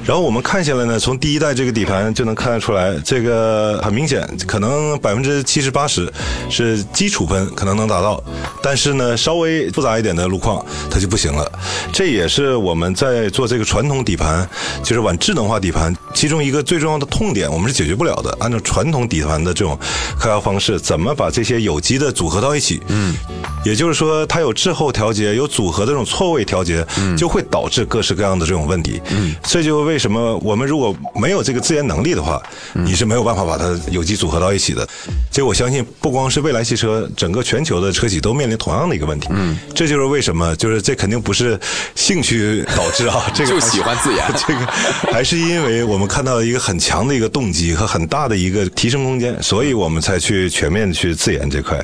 [0.06, 6.12] 然后我们看下来呢，从第一代这个底盘就能看得出来，这个很明显，可能百分之七十八十
[6.50, 8.24] 是基础分可能能达到，
[8.62, 11.52] 但是呢，稍微复杂一点的路况它就不行了。
[11.92, 14.48] 这也是我们在做这个传统底盘，
[14.84, 18.36] 就是往智能化底盘，其中一个最重要的痛点，我们是解决不了的。
[18.40, 19.78] 按照传统底盘的这种
[20.20, 22.82] 开发方式，怎么把这些有机的组合到一起？
[22.88, 23.16] 嗯，
[23.64, 26.86] 也就是说，它有滞后调节，有组合的这种错位调节，
[27.18, 29.02] 就会导致各式各样的这种问题。
[29.10, 29.36] 嗯。
[29.44, 32.42] 这就为什么我们如果没有这个自研能力的话，
[32.74, 34.88] 你是没有办法把它有机组合到一起的。
[35.32, 39.28] 这我相信，不光是蔚来汽车，整个全球的车企都面临同样的一个问题。
[39.32, 41.60] 嗯，这就是为什么，就是这肯定不是
[41.96, 44.66] 兴趣导致啊，这个 就喜欢自研， 这个
[45.12, 51.84] 还是因为我看到一个很强的一个动机和很大的一个提升空间，所以我们才去全面去自研这块。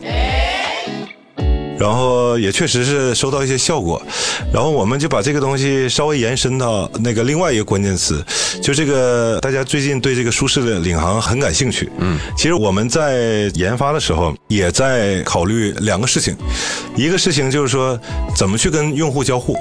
[1.78, 4.02] 然后也确实是收到一些效果，
[4.54, 8.24] 然后我们就把这个东西稍微延伸到那个另外一个关键词，
[8.62, 11.90] 就这个大家最近对这个舒适的领航很感兴趣。
[11.98, 16.38] 嗯，其实我们在研发的时候也在考虑两个事情，
[16.96, 18.00] 一个事情就是说
[18.34, 19.58] 怎么去跟用户交互。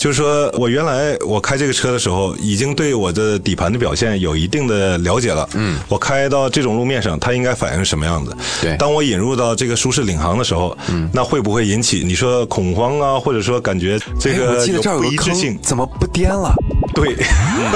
[0.00, 5.46] 就是说，我原来我开这个车的时候，已经对我的底盘的表现有一定的了解了。
[5.52, 8.34] 嗯，我开到这种路面上，它应该反应什么样子？
[8.62, 8.74] 对。
[8.78, 15.58] 当我引入到这个舒适领航的时候，嗯，那会不会引起你说恐慌啊，或者说感觉这个有不一致性？
[15.60, 16.50] 怎么不颠了？
[16.92, 17.16] 对，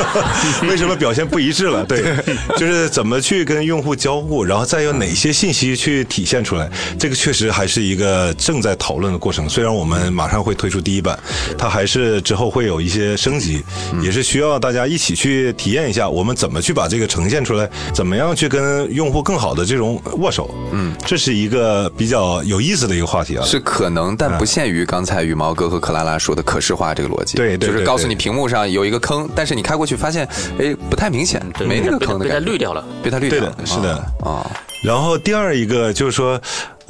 [0.69, 1.85] 为什么表现不一致了？
[1.85, 2.03] 对，
[2.57, 6.69] 就是怎么去跟用户交互，然后再有哪些信息去体现出来？
[6.99, 9.49] 这个确实还是一个正在讨论的过程。
[9.49, 11.19] 虽然我们马上会推出第一版，
[11.57, 13.63] 它还是之后会有一些升级，
[14.03, 20.53] 也是需要大家一起去体验一下，我们怎么去把这个呈现出来，怎么样去跟用户更好的这种握手。
[20.73, 23.45] 嗯，这是一个比较有意思的一个话题啊。
[23.45, 27.37] 是可能，但不限于刚才羽毛哥和克拉拉说的可视化这个逻辑。
[27.37, 29.04] 对，就是告诉你屏幕上有一个。
[29.05, 30.27] 坑，但是你开过去发现，
[30.59, 34.51] 哎，不太明显，没那个坑的被它滤掉了，被它滤掉了，是的啊。
[34.83, 36.41] 然后第二一个就是说。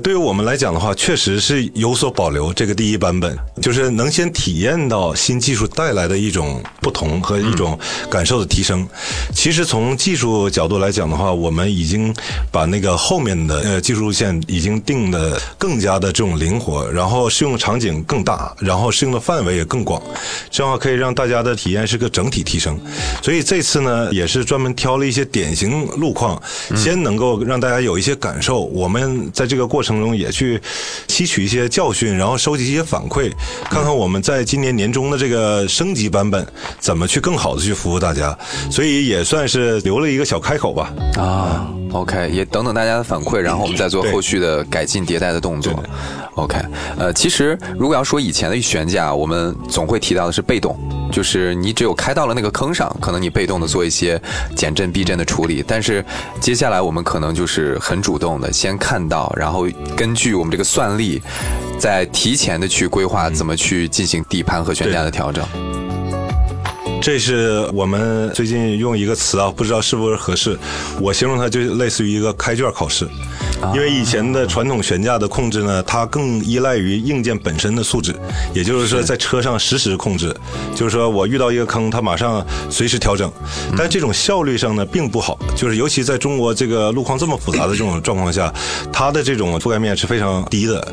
[0.03, 2.53] 对于我们来讲的话，确实是有所保留。
[2.53, 7.79] 这个第一版本就是能先体验到新技术带来的一种不同和一种
[8.11, 8.87] 感受的提升。
[9.33, 12.13] 其实从技术角度来讲的话，我们已经
[12.51, 20.03] 把那个后面的呃技术路线已经定的更加的这种灵活，然后适用场景更大，然后适用的范围也更广，
[20.51, 22.77] 这样可以让大家的体验是个整体提升。
[23.23, 26.41] 所以这次呢，也是专门挑了一些典型路况，
[26.75, 28.61] 先能够让大家有一些感受。
[28.61, 30.61] 我们在这个过中也去
[31.09, 33.31] 吸取一些教训，然后收集一些反馈，
[33.71, 36.47] 看看我们在今年年终的这个升级版本
[36.79, 38.37] 怎么去更好的去服务大家，
[38.71, 40.93] 所以也算是留了一个小开口吧。
[41.17, 45.73] 啊，OK，也等等大家的反馈，然后我们再做后续的改进迭代的动作。
[46.37, 46.59] OK，
[46.99, 50.77] 呃，其实如果要说以前的悬架，我们总会提到的是被动，
[51.13, 54.21] 就是你只有开到了那个坑上，可能你被动的做一些
[54.57, 55.65] 减震避震的处理。
[55.67, 56.05] 但是
[56.41, 61.21] 接下来我们可能就是很主动的，先看到，然后根据我们这个算力，
[61.79, 65.45] 在提前的去规划怎么去进行底盘和悬架的调整。
[67.03, 70.59] 这是我们最近用一个词啊，不知道是不是合适，
[71.01, 73.07] 我形容它就类似于一个开卷考试。
[73.75, 78.15] 因为以前的传统悬架的控制呢，它更依赖于硬件本身的素质，
[78.53, 80.35] 也就是说在车上实时控制，
[80.75, 83.31] 就是说我遇到一个坑，它马上随时调整，
[83.77, 88.53] 但这种效率上呢并不好，就是尤其在中国这个路况这么复杂的这种状况下，
[88.93, 90.87] 它的这种覆盖面是非常低的，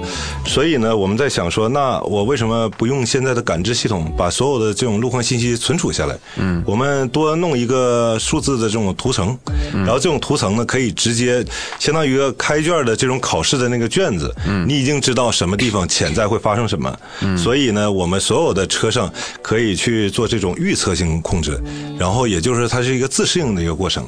[0.45, 6.17] 所以呢，我们在想说，那我为什么不用现在的感知系统把所有的这种路况信息存储下来？
[6.37, 9.37] 嗯，我们多弄一个数字的这种图层，
[9.73, 11.45] 然后这种图层呢可以直接
[11.79, 12.61] 相当于一个开。
[12.61, 21.59] 卷的这种考试的那个卷子，嗯，你已经知道什么地方潜在会发生什么，嗯，所以呢，我们所有的车上可以去做这种预测性控制，
[21.97, 24.05] 然后也就是它是一个自适应的一个过程。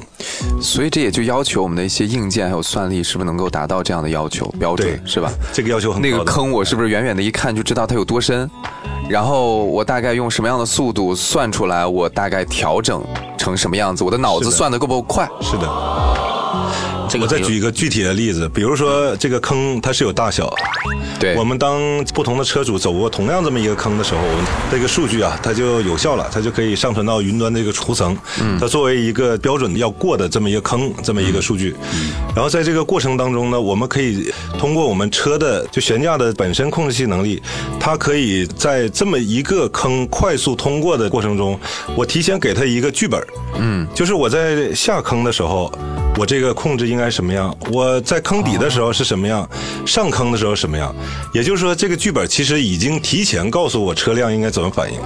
[0.62, 5.32] 所以这也就要求我们的一些硬件还有算力是不是能够达到这样的要求标准，是吧？
[5.52, 6.08] 这个要求很高。
[6.08, 8.48] 那个坑我是不是远远的一看就知道它有多深？
[9.10, 13.04] 然后我大概用什么样的速度算出来，我大概调整
[13.36, 14.04] 成什么样子？
[14.04, 15.28] 我的脑子算的够不够快？
[15.40, 15.68] 是的。
[17.20, 20.52] 我再举一个具体的例子，比如说这个坑它是有大小，
[21.18, 21.80] 对，我们当
[22.14, 24.20] 不同的车主走过同样这么一个坑的时候，
[24.70, 31.74] 这个数据啊它就有效了，它就可以上传到云端的一个图层，嗯，它作为一个标准要过的这么一个坑这么一个数据，
[32.34, 37.40] 然后在这个过程当中呢，我们可以通过我们车的就悬架的本身控制器能力，
[37.78, 41.58] 它可以在这么一个坑快速通过的过程中，
[41.96, 43.24] 我提前给它一个剧本，
[43.58, 45.72] 嗯，就是我在下坑的时候。
[46.16, 47.54] 我这个控制应该什么样？
[47.70, 49.48] 我在坑底的时候是什么样？
[49.84, 50.94] 上坑的时候什么样？
[51.32, 54.98] 也就是说，这个剧本其实已经提前告诉我车辆应该怎么反应。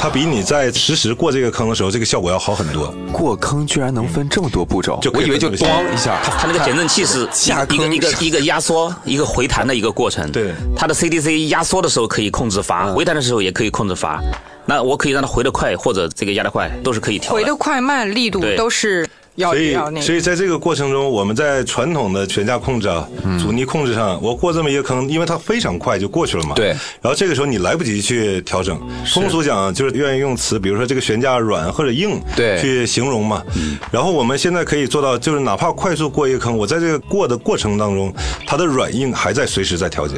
[0.00, 2.92] 它比你在实时过这个坑的时候，这个效果要好很多。
[3.12, 6.18] 过坑居然能分这么多步骤，就我以为就咣一下。
[6.22, 10.32] 它那个减震器是下一个一个一个压缩一个回弹的一个过程。
[10.32, 14.20] 对，它的 CDC 压缩的时候可以控制阀，回弹的时候也可以控制阀。
[14.64, 17.32] 那我可以让它回得快或者这个压得快，都是可以调。
[17.32, 19.06] 回得快慢力度都是。
[19.36, 23.08] 所以，所以在这个过程中，我们在传统的悬架控制啊、
[23.40, 26.54] 阻尼控制上，我过这么一个坑，因为它非常快就过去了嘛。
[26.54, 26.68] 对。
[27.00, 28.78] 然后这个时候你来不及去调整。
[29.12, 33.42] 通俗讲就是愿意用词，比如说这个悬架软或者硬，对，去形容嘛。
[33.56, 33.78] 嗯。
[33.90, 38.12] 然后我们现在可以做到，就是哪怕快速过一个坑，我在这个过的过程当中，
[38.46, 40.16] 它的软硬还在随时在调节。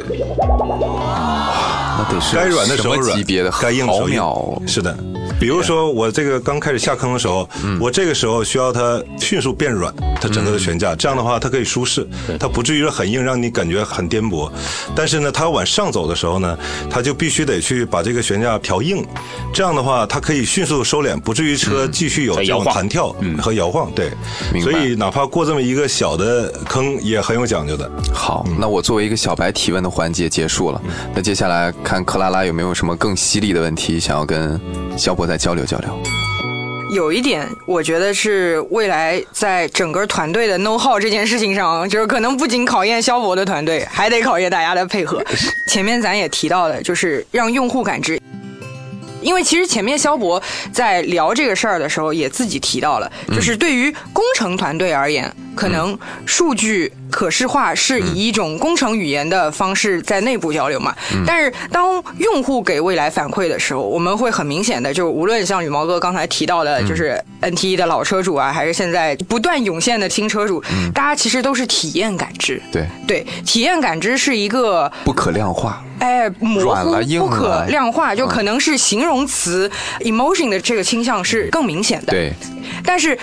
[1.97, 3.17] 那得是该软的时候软，
[3.61, 4.67] 该硬的时候硬。
[4.67, 4.97] 是的。
[5.39, 7.47] 比如说我这个刚开始下坑的时候，
[7.79, 12.07] 我这个时候需要它迅速变软，它整个的悬架，这样的话它可以舒适，
[12.39, 14.49] 它不至于很硬，让你感觉很颠簸。
[14.95, 16.57] 但是呢，它往上走的时候呢，
[16.89, 19.05] 它就必须得去把这个悬架调硬，
[19.53, 23.91] 这样的话它可以迅速收敛，不至于车继续有这种弹跳和摇晃。
[23.93, 24.11] 对，
[24.61, 27.89] 所以哪怕过这么一个小的坑也很有讲究的。
[28.13, 30.81] 好，那我作为一个小白提问的环节结束了，
[31.13, 34.59] 那接下来看克拉拉有没有什么更犀利的问题想要跟
[34.97, 35.25] 肖博。
[35.25, 36.03] 再交流交流。
[36.91, 45.19] 有一点，我觉得是未来在整个团队的 know how 这件事情上，就是可能不仅考验肖博的团队，还得考验大家的配合。
[45.67, 48.21] 前面咱也提到了，就是让用户感知。
[49.21, 56.91] 因为其实前面肖博在聊这个事儿的时候，也自己提到了，就是对于工程团队而言，可能数据。
[57.11, 60.93] 可视化是以一种工程语言的方式在内部交流嘛？
[61.25, 70.61] 但是当用户给未来反馈的时候，我们会很明显的，就无论像羽毛哥刚才提到的，就是 NT 的老车主啊，还是现在不断涌现的新车主，
[70.93, 72.61] 大家其实都是体验感知。
[72.69, 82.11] 对对，体验感知是一个不可量化，哎，模糊不可量化，就可能是形容词 emotion 的这个倾向是更明显的。
[82.11, 82.33] 对，
[82.83, 83.17] 但是。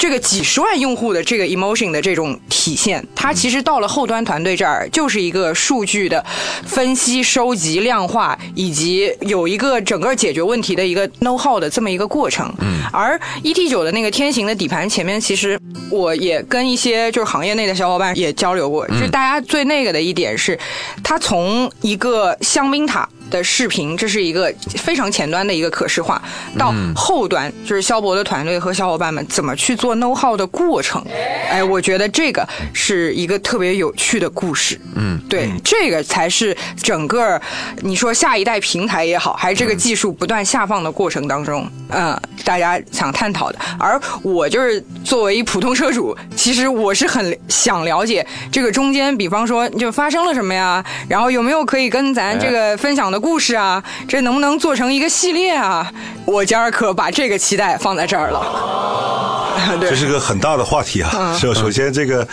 [0.00, 6.24] 这个几十万用户的这个 emotion 的这种体现，它其实到了后端团队这儿，就是一个数据的
[6.64, 12.50] 分析、收集、量化，以及有一个整个解决问题的一个 know how 的这么一个过程。
[12.62, 12.80] 嗯。
[12.90, 15.60] 而 ET 九的那个天行的底盘前面，其实
[15.90, 20.58] 我也跟一些就是行业内的小伙伴也交流过，就大家最那个的一点是，
[21.04, 23.06] 它从一个香槟塔。
[23.30, 26.20] 的视频，这是一个非常前端的一个可视化，
[26.58, 31.00] 到后端就是肖博的团队和小伙伴们怎么去做 know how 的过程。
[31.48, 34.78] 哎，我觉得这个是一个特别有趣的故事。
[34.96, 37.40] 嗯，对，这个才是整个
[37.82, 43.58] 你说下一代平台也好，还是这个技术不断下放的过程当中，嗯，大家想探讨的。
[43.78, 53.19] 而我就是作为一普通车主，其实我是很想了解这个中间，比方说就发生了什么呀，然后有没有可以跟咱这个分享的。
[53.20, 55.92] 故事啊，这能不能做成一个系列啊？
[56.24, 58.98] 我今儿可把这个期待放在这儿了。
[59.80, 61.36] 这是个很大的话题啊。
[61.38, 62.26] 首首先，这个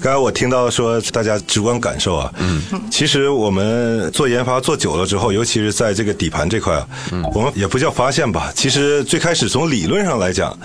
[0.00, 8.52] 刚才我听到说大家直观感受啊，嗯，其实我们做研发做久了之后，尤其是在这个底盘这块啊，嗯，我们也不叫发现吧。
[8.54, 10.56] 其实最开始从理论上来讲。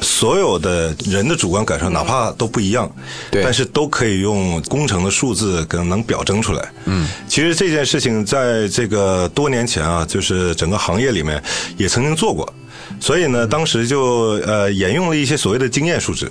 [0.00, 2.90] 所有的人的主观感受，哪怕都不一样，
[3.30, 6.72] 对，但是都可以用工程的数字可能能表征出来。
[6.84, 11.42] 嗯，其实这件事情在这个多年前啊，就是整个行业里面
[11.76, 12.52] 也曾经做过，
[13.00, 16.30] 所以呢，当时就呃沿用了一些所谓的经验数值。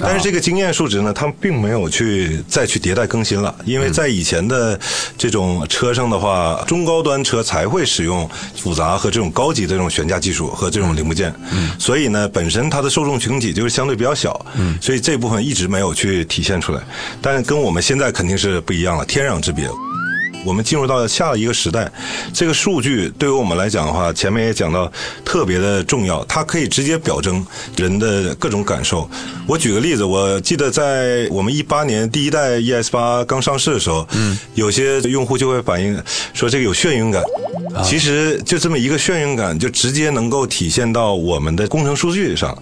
[0.00, 4.78] 但是这个经验数值呢，他们并没有去再去迭代更新了，因为在以前的
[5.16, 11.34] 这种车上的话，中高端车才会使用复杂和这种高级的这种悬架技术和这种零部件，
[11.78, 14.44] 所以呢，本身它的受众群体就是相对比较小，
[14.80, 16.80] 所以这部分一直没有去体现出来，
[17.20, 19.68] 但是跟我们现在肯定是不一样了，天壤之别。
[20.48, 21.92] 我们进入到下一个时代，
[22.32, 24.90] 这个数据对于我们来讲的话，前面也讲到
[25.22, 29.08] 特别的重要，它可以直接表征人的各种感受。
[29.46, 37.22] 我举个例子，我记得在我们一八年第一代 ES 八刚上市的时候，嗯，有些用户就会反映说这个有眩晕感。
[37.84, 42.56] 其实就这么一个眩晕感，就直接能够体现到我们的工程数据上。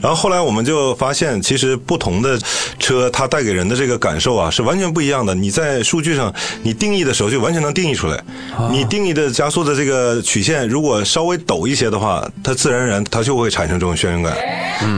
[0.00, 2.38] 然后后来我们就发现，其实不同的
[2.78, 5.34] 车它带给人的这个感受啊，是完全不一样的。
[5.34, 8.22] 你在数据上你定义的时候，就完全能定义出来。
[8.70, 14.36] 你定义的加速的这个曲线，如果稍微陡一些的话，它自然而然它就会产生这种眩晕感。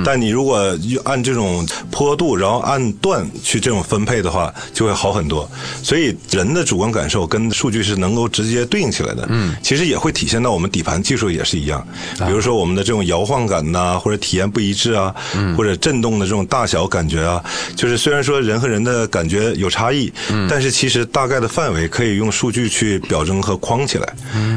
[0.05, 5.49] 但你如果按这种坡度，然后按段去这种分配的话，就会好很多。
[5.83, 9.27] 所以人的主观感受跟数据是能够直接对应起来的。
[9.29, 11.87] 嗯，其实也会体现到我们底盘技术也是一样。
[12.19, 15.15] 比如说我们的这种摇晃感呐，或者体验不一致啊，
[15.57, 17.43] 或者震动的这种大小感觉啊，
[17.77, 20.13] 就是虽然说人和人的感觉有差异，
[20.49, 24.15] 但是其实大概的范围可以用数据去表征和框起来。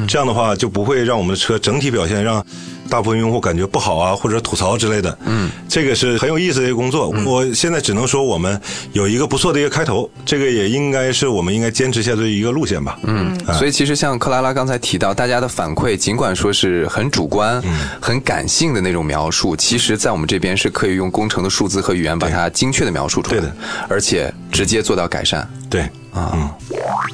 [0.07, 2.45] 这样的话就不会让我们的车整体表现让。
[2.89, 5.17] 大部分用户感觉不好啊，或者吐槽之类的。
[5.25, 7.09] 嗯，这个是很有意思的一个工作。
[7.25, 8.59] 我现在只能说，我们
[8.91, 12.99] 有一个不错的一个开头，这个也应该是我们应该坚持下去的一个路线吧。
[13.03, 17.61] 嗯，所以其实像克拉拉刚才提到，大家的反馈尽管说是很主观、
[18.01, 23.55] 很感性的那种描述，其实在我们这边是可以用工程的数字和语言把它精确的描述出来，对的，
[23.89, 25.47] 而且直接做到改善。
[25.69, 26.49] 对啊，嗯，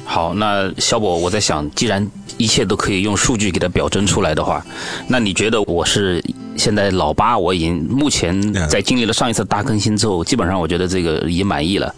[0.04, 4.64] 好，那小宝，我在想，既然一切都可以用数据给它表征出来的话，
[5.08, 6.22] 那你觉得我是
[6.56, 7.38] 现在老八？
[7.38, 11.94] 我已经目前在经历了上一次大更新之后，基本上我觉得这个已经满意了。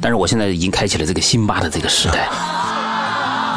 [0.00, 2.28] 但是我现在已经开启了这个新八的这个时代。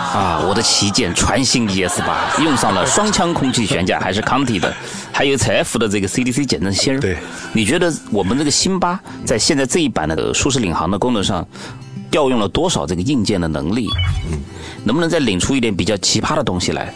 [0.08, 4.74] 啊，我的旗舰全新 ES 八用上了双腔空气悬架，还是康体的，
[5.12, 7.00] 还有采 F 的这个 CDC 减震芯儿。
[7.00, 7.18] 对，
[7.54, 11.48] 你觉得我们这个新八在现在这一版的舒适领航的功能上？
[12.10, 13.88] 调用了多少这个硬件的能力？
[14.32, 14.40] 嗯，
[14.84, 16.94] 能不能再领出一点比较奇葩的东西来？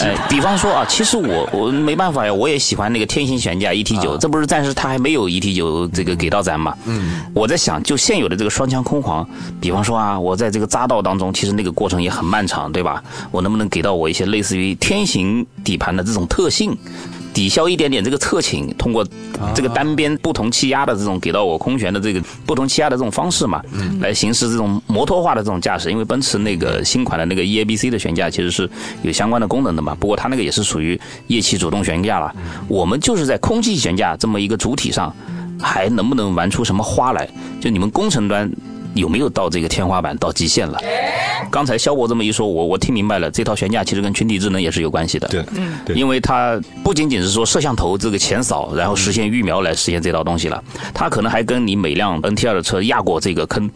[0.00, 6.74] 哎，比方说啊，其实我我没办法呀，我也喜欢那个天行悬架 ET 九，这不是暂时它还没有 ET 九这个给到咱嘛？
[6.86, 9.28] 嗯，我在想，就现有的这个双枪空簧，
[9.60, 13.02] 比方说啊，我在这个匝道当中，其实那个过程也很漫长，对吧？
[13.30, 16.76] 我能不能给到我一些类似于天行底盘的这种特性？
[17.32, 19.06] 抵消一点点这个侧倾，通过
[19.54, 23.62] 这个单边不同气压的这种给到我空悬的这个不同气压的这种方式嘛，
[24.00, 25.90] 来行驶这种摩托化的这种驾驶。
[25.90, 28.68] 因为奔驰那个新款的那个 EABC 的悬架其实是
[29.02, 32.34] 有相关的功能的嘛，不过它那个也是属于液气主动悬架了。
[32.66, 35.14] 我们就是在空气悬架这么一个主体上，
[35.60, 37.28] 还能不能玩出什么花来？
[37.60, 38.50] 就你们工程端。
[38.94, 40.78] 有没有到这个天花板到极限了？
[41.50, 45.28] 刚才肖博这么一说，我我听明白了，这套悬架其实跟群体智能也是有关系的。
[45.28, 53.70] 对，嗯，因为它不仅仅是说摄像头这个前扫，然后实现预瞄来实现这套东西了，它可能还跟你每辆 NT2 的车压过这个坑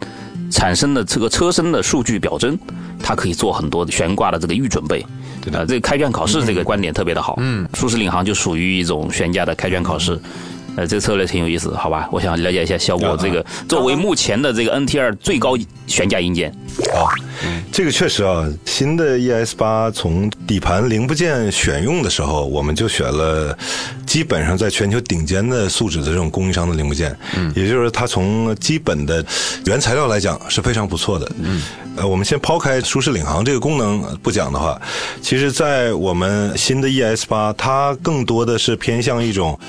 [0.51, 2.57] 产生的这个车身的数据表征，
[3.01, 5.03] 它可以做很多悬挂的这个预准备。
[5.41, 7.35] 对的，这个开卷考试这个观点特别的好。
[7.39, 10.19] 嗯，舒适领航就属于一种悬架的开卷考试。
[10.75, 12.09] 呃，这个策略挺有意思，好吧？
[12.11, 13.15] 我想了解一下效果。
[13.17, 15.55] 这个作为目前的这个 NT 二最高
[15.85, 16.51] 悬架硬件，
[16.93, 17.09] 啊，
[17.71, 23.57] 这个确实啊，新的 ES 八从底盘零部件选用的时候，我们就选了
[24.05, 29.25] 基本上在全球顶尖的素质的这种供应商的零部件，嗯，也就是它从基本的
[29.65, 31.61] 原材料来讲是非常不错的，嗯，
[31.97, 34.79] 呃，我们先抛开舒适领航这个功能不讲的话，
[35.21, 39.59] 其实，在我们新的 ES 八，它更多的是偏向一种。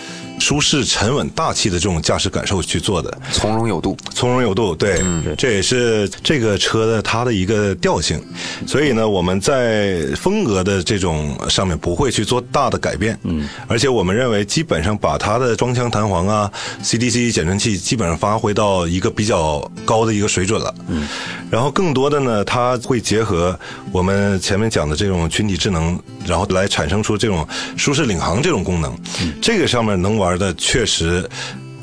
[0.40, 5.00] 舒适、沉稳、大气的这种驾驶感受去做的，从容有度，从容有度，对，
[5.38, 8.18] 这也是这个车的它的一个调性。
[8.66, 16.50] 所以呢，我们在风格的这种上面不会去做大的改变，嗯，而且我们认为基本上把它的装腔弹簧啊、
[16.82, 21.06] CDC 减震器基本上发挥到一个比较高的一个水准了，嗯，
[21.50, 23.54] 然后更多的呢，它会结合
[23.92, 28.96] 我们前面讲的这种群体智能，然后来产生出这种舒适领航这种功能，
[29.42, 30.14] 这个上面能。
[30.14, 31.28] 玩的确实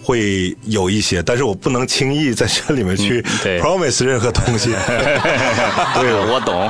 [0.04, 3.22] 会有一些，但是我不能轻易在这里面去
[3.60, 4.72] promise 任何东西。
[5.96, 6.70] 对，我懂。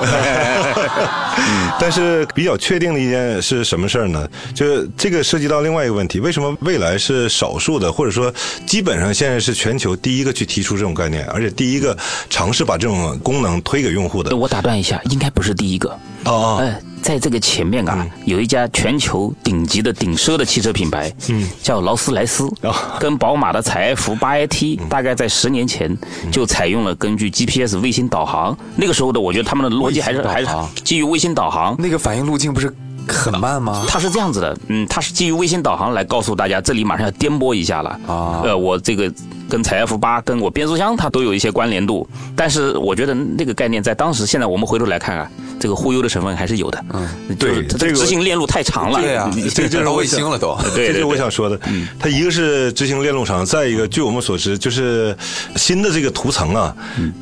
[1.79, 4.27] 但是比较确定的一件是什么事儿呢？
[4.53, 8.33] 就这个涉及到另外一个问题：为什么未来是少数的，或者说
[8.65, 11.97] 基本上现在是全球第一个去提出这种概念，而且第一个
[12.29, 14.35] 尝试把这种功能推给用户的？
[14.35, 15.89] 我打断一下，应该不是第一个。
[16.25, 16.73] 哦哦。
[17.01, 25.97] 在这个前面啊，有一家全球顶级的顶奢的汽车品牌，嗯，叫劳斯莱斯哦，跟宝马的采埃孚八 AT，大概在十年前
[26.31, 28.55] 就采用了根据 GPS 卫星导航。
[28.75, 30.47] 那个时候的，我觉得他们的逻辑还是还是
[30.83, 31.75] 基于卫星导航。
[31.79, 32.73] 那个反应路径不是
[33.11, 33.85] 很慢吗？
[33.87, 37.89] 它是这样子的，嗯，它是基于卫星导航来告诉大家，这里马上要颠簸一下了。
[38.07, 38.41] 啊。
[38.43, 39.11] 呃，我这个
[39.49, 46.83] 跟采埃孚八跟我变速箱它都有一些关联度，但是我觉得那个概念在当时，现在我们回头来看啊，这个忽悠的成分还是有的。
[46.93, 49.01] 嗯，对它这个执行链路太长了。
[49.01, 50.57] 对啊，这就是卫星了都。
[50.73, 51.59] 对对这就是我想说的。
[51.99, 55.15] 它一个是执行链路长，再一个，据我们所知，就是
[55.55, 56.75] 新的这个图层啊，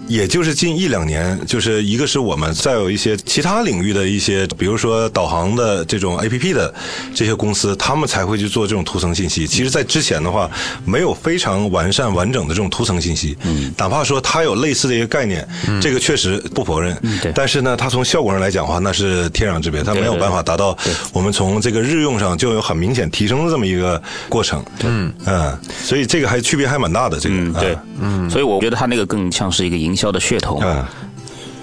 [0.07, 6.73] 也就是近一两年，就是一个是我们，再有一些其他领域的一些，比如说导航的这种 A P P 的
[7.13, 9.47] 这些公司，他们才会去做这种图层信息。
[9.47, 10.49] 其实，在之前的话，
[10.85, 13.37] 没有非常完善完整的这种图层信息。
[13.43, 15.47] 嗯，哪怕说它有类似的一个概念，
[15.81, 16.95] 这个确实不否认。
[17.21, 20.77] 对但是呢，它从效果上来讲的话，那是天壤之别，它没有办法达到
[21.13, 24.63] 我们从这个日用上就有很明显提升的这么一个过程。
[24.83, 27.19] 嗯嗯，所以这个还区别还蛮大的。
[27.19, 30.59] 这个嗯，对，嗯，所以我觉得它那个更像是一个营销的噱头。
[30.63, 30.85] 嗯，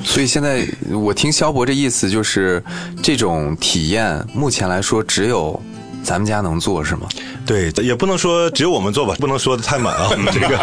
[0.07, 2.63] 所以现在我听肖博这意思就是，
[3.03, 5.61] 这种体验目前来说只有
[6.07, 7.09] 咱们家能做是吗？
[7.45, 10.57] 对，也不能说只有我们做吧，不能说的太满啊，我 们这个。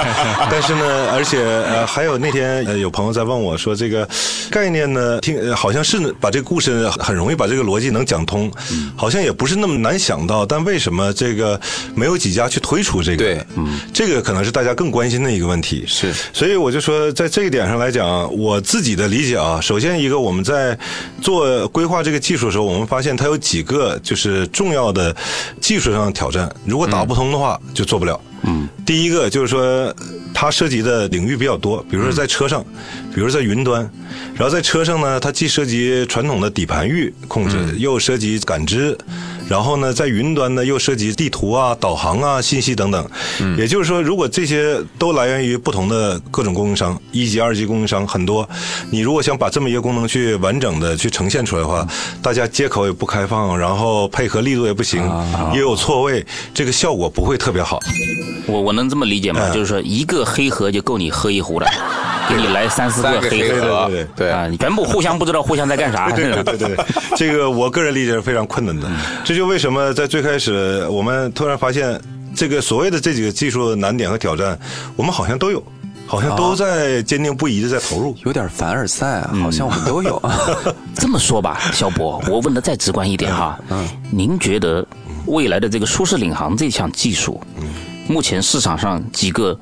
[0.50, 4.08] 但是呢，而且呃，还有那天呃，有朋友在问我说，这个
[4.50, 8.50] 概念呢，听呃好像是把这个故事很容易把这个逻辑能讲通，
[8.96, 11.60] 好像也不是那么难想到，但为什么这个
[11.94, 13.18] 没有几家去推出这个？
[13.18, 15.84] 对，嗯，这个可能是大家更关心的一个问题。
[15.86, 20.78] 是所以我就说，在这一点上来讲，我自己的理解啊，首先一个我们在
[21.22, 25.16] 做规划这个技术的时候，我们发现它有几个就是重要的
[25.62, 28.20] 技术上的挑战，如果打不通的话，就做不了。
[28.46, 29.96] 嗯，第一个就是说，
[30.34, 32.62] 它涉及的领域比较多，比如说在车上，
[33.14, 33.90] 比如说在云端，
[34.36, 38.98] 然后在车上呢，它既涉及传统的底盘域控制，又涉及感知，
[39.48, 43.10] 然后呢，在云端呢又涉及地图啊、导航啊、信息等等。
[43.58, 48.48] 也就是说，如果这些都来源于不同的各种供应商，一级、二级供应商很多，
[48.90, 51.88] 你如果想把这么一个功能去完整的去呈现出来的话，
[52.22, 55.04] 大家接口也不开放，然后配合力度也不行，
[55.54, 57.80] 也有错位，这个效果不会特别好。
[58.48, 59.42] 我我能这么理解吗？
[59.44, 61.68] 嗯就是说一个黑盒就够你喝一壶了，
[62.30, 63.56] 给你来三四个个黑盒。
[63.56, 66.12] 黑盒对对，对啊，你全部互相不知道互相在干啥。
[66.12, 68.90] 对对对对对， 这个我个人理解是非常困难的。
[69.24, 72.00] 这就为什么在最开始我们突然发现，
[72.36, 74.58] 这个所谓的这几个技术难点和挑战，
[74.96, 75.62] 我们好像都有，
[76.08, 78.16] 好像都在坚定不移的在投入。
[78.26, 80.22] 有点凡尔赛啊，好像我们都有。
[80.96, 84.86] 这么说吧，肖博，我问的再直观一点哈，嗯，您觉得
[85.26, 87.40] 未来的这个舒适领航这项技术，
[88.08, 89.58] 目前市场上几个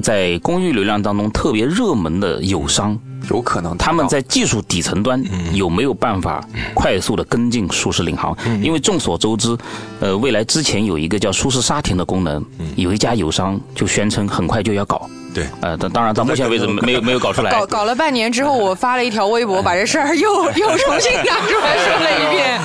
[0.00, 2.98] 在公域流量当中特别热门的友商，
[3.30, 6.42] 有可能他们在技术底层端嗯有没有办法
[6.74, 8.36] 快速的跟进舒适领航？
[8.46, 9.56] 嗯因为众所周知，
[10.00, 17.50] 呃，未来之前有一个叫舒适沙田的功能，嗯有一家友商就宣称很快就要搞，对，呃，当当然到目前为止没有没有搞出来。
[17.50, 22.60] 搞搞了半年之后，我发了一条微博，把这事儿又 又重新拿出来说了一遍。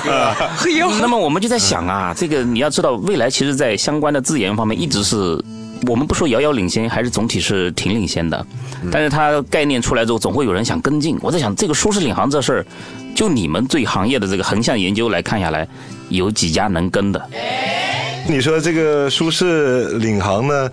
[1.00, 5.42] 那么我们就在想啊，这个你要知道，未来其实在相关的资源方面一直是。
[5.86, 8.46] 我们不说遥遥领先，还是总体是挺领先的，
[8.90, 11.18] 但是它概念出来之后，总会有人想跟进。
[11.20, 12.66] 我在想，这个舒适领航这事儿，
[13.14, 15.68] 就你们对行业的这个横向研究来看下来，
[16.08, 17.30] 有几家能跟的？
[18.28, 20.68] 你说这个舒适领航呢，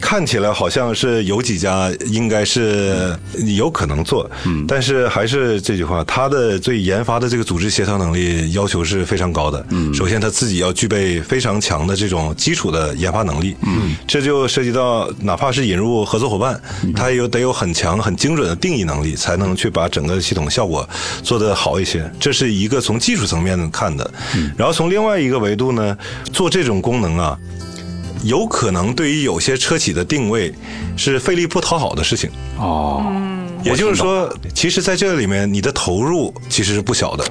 [0.00, 3.16] 看起来好像是有几家应该是
[3.56, 9.64] 有可能做，嗯，但是还是这句话，它的对研发的这个组织协调能力要求是非常高的。
[9.70, 16.60] 嗯，首先他自己要具备非常强的这种基础的研发能力，嗯，这就涉及到哪怕是引入合作伙伴，
[16.94, 20.86] 他也有得有很强很精准的定义能力，才能去把整个系统效果
[21.22, 22.08] 做得好一些。
[22.20, 24.08] 这是一个从技术层面看的，
[24.56, 25.96] 然后从另外一个维度呢，
[26.32, 27.38] 做这种功能啊，
[28.24, 30.52] 有可能对于有些车企的定位
[30.96, 32.28] 是费力不讨好的事情。
[32.58, 33.06] 哦，
[33.62, 37.24] 也就是说，其实在这里面，你的投入其实是不小的。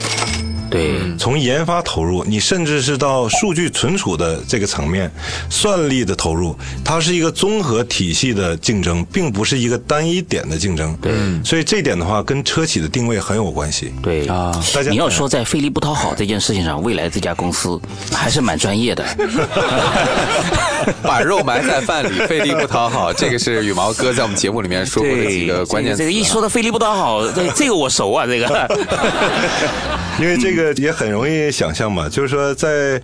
[0.70, 5.12] 对，从研发投入，你甚至是到数据存储的这个层面，
[5.50, 10.96] 算力的投入，它是一个综合体系的竞争，并不是一个单一点的竞争。
[11.02, 11.14] 对，
[11.44, 13.94] 所以这点的话，跟车企的定位很有关系。
[14.02, 17.80] 对啊大家你要说在费力不讨好这件事情上，未来这家公司
[18.12, 19.04] 还是蛮专业的。
[21.04, 26.06] 把肉埋在饭里，费力不讨好，这个是羽毛哥在我们节目里面说过的几个关键词啊。
[26.06, 28.48] 这个一说到费力不讨好，这这个我熟啊，这个。
[30.20, 33.02] 因为这个这个也很容易想象嘛，就是说在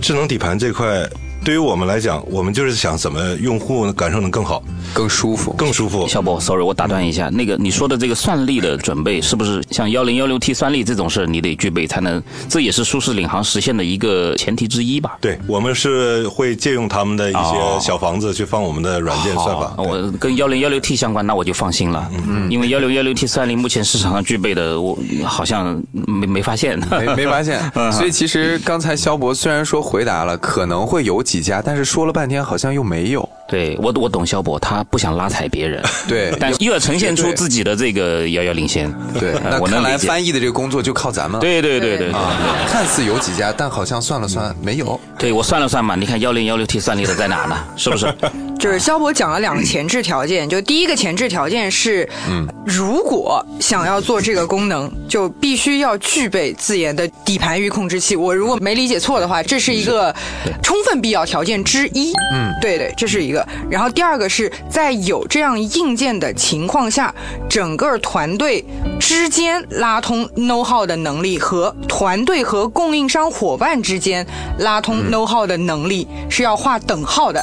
[0.00, 1.06] 智能底盘这块，
[1.44, 4.62] 对于我们来讲，我们就是想怎么用户感受能更好、
[4.94, 5.52] 更舒服。
[5.52, 6.08] 更舒服。
[6.08, 12.22] 小博，sorry，我打断一下，那个你说的这个算力的准备，是不是像幺零幺六 T 算力这种事你得具备才能？
[12.48, 15.18] 这也是舒适领航实现的一个前提之一吧？
[15.20, 19.74] 对，我们是会借用他们的一些小房子去放我们的软件算法。
[19.76, 26.80] 哦我跟幺零幺六 T 相关，那我就放心了，嗯因为幺零幺六 T 算力目前市场上具备的，我好像没没发现。
[26.90, 33.28] 没没发现， 嗯所以其实刚才肖博虽然说回答了可能会有几几家，但是说了半天好像又没有。
[33.48, 38.92] 对我我懂肖博，他不想拉踩别人， 对但又要呈现出自己的这个遥遥领先。
[39.18, 39.98] 对，呃那看来我能来。
[40.04, 41.40] 翻译的这个工作就靠咱们了。
[41.40, 42.36] 对对对对对啊，
[42.68, 45.00] 看似有几家，但好像算了算没有。
[45.18, 47.56] 对，我算了算嘛，你看幺零幺六 T 算力的在哪呢？
[47.76, 48.12] 是不是？
[48.58, 58.16] 就是肖博讲了两个前置条件，就第一个前置条件是，嗯，如果想要做这个功能，就必须要具备自研的底盘域控制器。
[58.16, 60.14] 我如果没理解错的话，这是一个
[60.62, 62.12] 充分必要条件之一。
[62.32, 63.43] 嗯，对对，这是一个。
[63.70, 67.14] 然后第二个是在有这样硬件的情况下，
[67.48, 68.64] 整个团队
[69.00, 74.26] 之间拉通 know how 的能力和团队和供应商伙伴之间
[74.58, 77.42] 拉通 know how 的能力是要画等号的。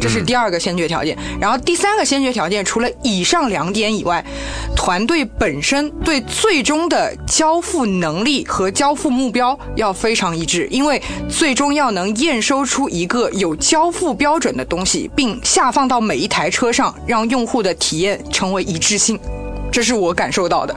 [0.00, 4.24] 这是第二个先决条件，然后第三个先决条件，除了以上两点以外，
[4.76, 19.18] 团队本身对最终的交付能力和交付目标要非常一致，因为最终要能验收出一个有交付标准的东西，并下放到每一台车上，让用户的体验成为一致性。
[19.70, 20.74] 这是我感受到的。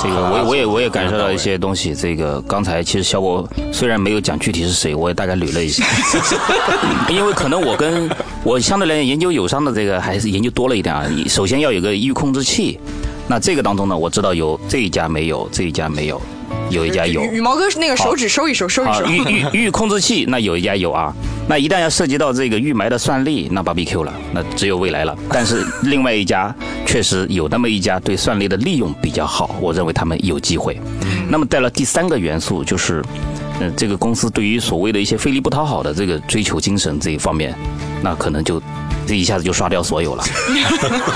[0.00, 1.94] 这个我我也我也感受到一些东西。
[1.94, 5.84] 这个刚才其实小果虽然没有讲具体是谁，我也大概捋了一下，
[7.08, 8.08] 因为可能我跟
[8.44, 11.04] 我相对来讲研究友商的这个还是研究多了一点啊。
[11.26, 12.78] 首先要有个域控制器，
[13.26, 16.20] 那这个当中呢，我知道有这一家没有，这一家没有，
[16.70, 17.22] 有一家有。
[17.22, 19.06] 羽羽毛哥那个手指收一收，收一啊，收。
[19.06, 21.12] 预预预控制器那有一家有啊，
[21.48, 25.16] 那一旦要涉及到这个预埋的算力，那 BBQ 了，那只有未来了。
[25.30, 26.54] 但是另外一家
[26.86, 30.78] 确实有那么一家对算力的利用比较好，我认为他们有机会。
[31.30, 33.04] 那么带了第三个元素就是，
[33.60, 37.54] 嗯、这个公司对于所谓的一些费力不讨好的这个追求精神这一方面，
[38.02, 38.60] 那可能就
[39.08, 40.22] 这一下子就刷掉所有了，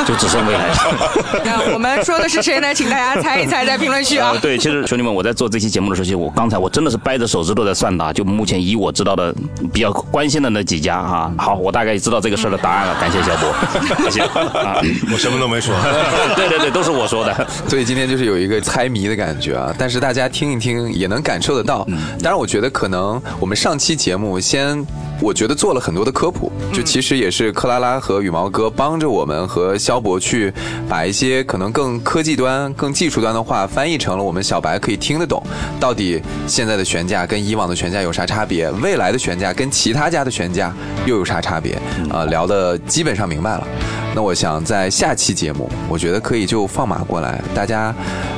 [0.06, 0.70] 就只剩未来
[1.72, 2.72] 我们说的是谁呢？
[2.74, 4.38] 请大家猜一猜，在评论区啊呃，。
[4.40, 9.34] 对，其实兄弟们，我在做这期节目的时候，其实我刚才我真的是掰着手指头在算的啊，就目前以我知道的
[9.72, 11.30] 比较关心的那几家啊。
[11.36, 14.80] 好，我大概知道这个事儿的答案了，感谢小波，谢谢啊。
[15.12, 15.74] 我什么都没说。
[16.34, 17.46] 对对对，都是我说的。
[17.68, 21.86] 所以今天就是有一个猜谜的感觉啊，但是大家听一听也能感受得到。
[22.22, 24.84] 当然，我觉得可能我们上期节目先，
[25.20, 30.50] 我觉得做了很多的科普，就其实也是克拉拉和羽毛哥帮着我们和肖博去
[30.88, 35.42] 把一些可能更科技端、更技术端的话翻译成了我们小白可以听得懂。
[35.78, 38.70] 到底现在的悬架跟以往的悬架有啥差别？
[38.70, 40.72] 未来的悬架跟其他家的悬架
[41.04, 41.74] 又有啥差别？
[42.10, 43.66] 啊、聊的基本上明白了。
[44.14, 47.94] 那我想在下期节目，我觉得可以就放马过来，大家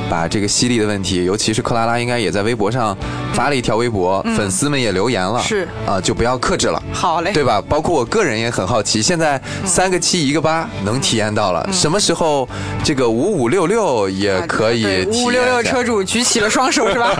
[0.09, 2.95] 把这个犀利的问题，尤其是克拉拉应该也在微博上
[3.33, 6.81] 发了一条微博，粉丝们也留言了，是啊、就不要克制了。
[6.93, 7.61] 好嘞，对吧？
[7.67, 12.47] 包括我个人也很好奇，现在三个七一个八能体验到了，什么时候
[12.83, 15.05] 这个五五六六也可以？
[15.05, 17.13] 五五六六车主举起了双手，是吧？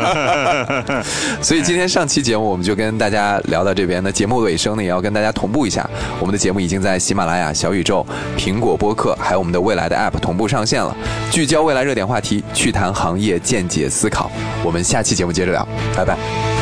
[1.42, 4.02] 所以今天上期节目我们就跟大家聊到这边。
[4.02, 5.88] 那节目尾声呢，也要跟大家同步一下，
[6.20, 8.06] 我们的节目已经在喜马拉雅、小宇宙、
[8.46, 10.96] 苹果播客，还有我们的未来的 App 同步上线了。
[11.32, 14.30] 聚焦未来热点话题，去谈行业见解思考。
[14.64, 15.68] 我们下期节目接着聊，
[15.98, 16.55] 拜拜。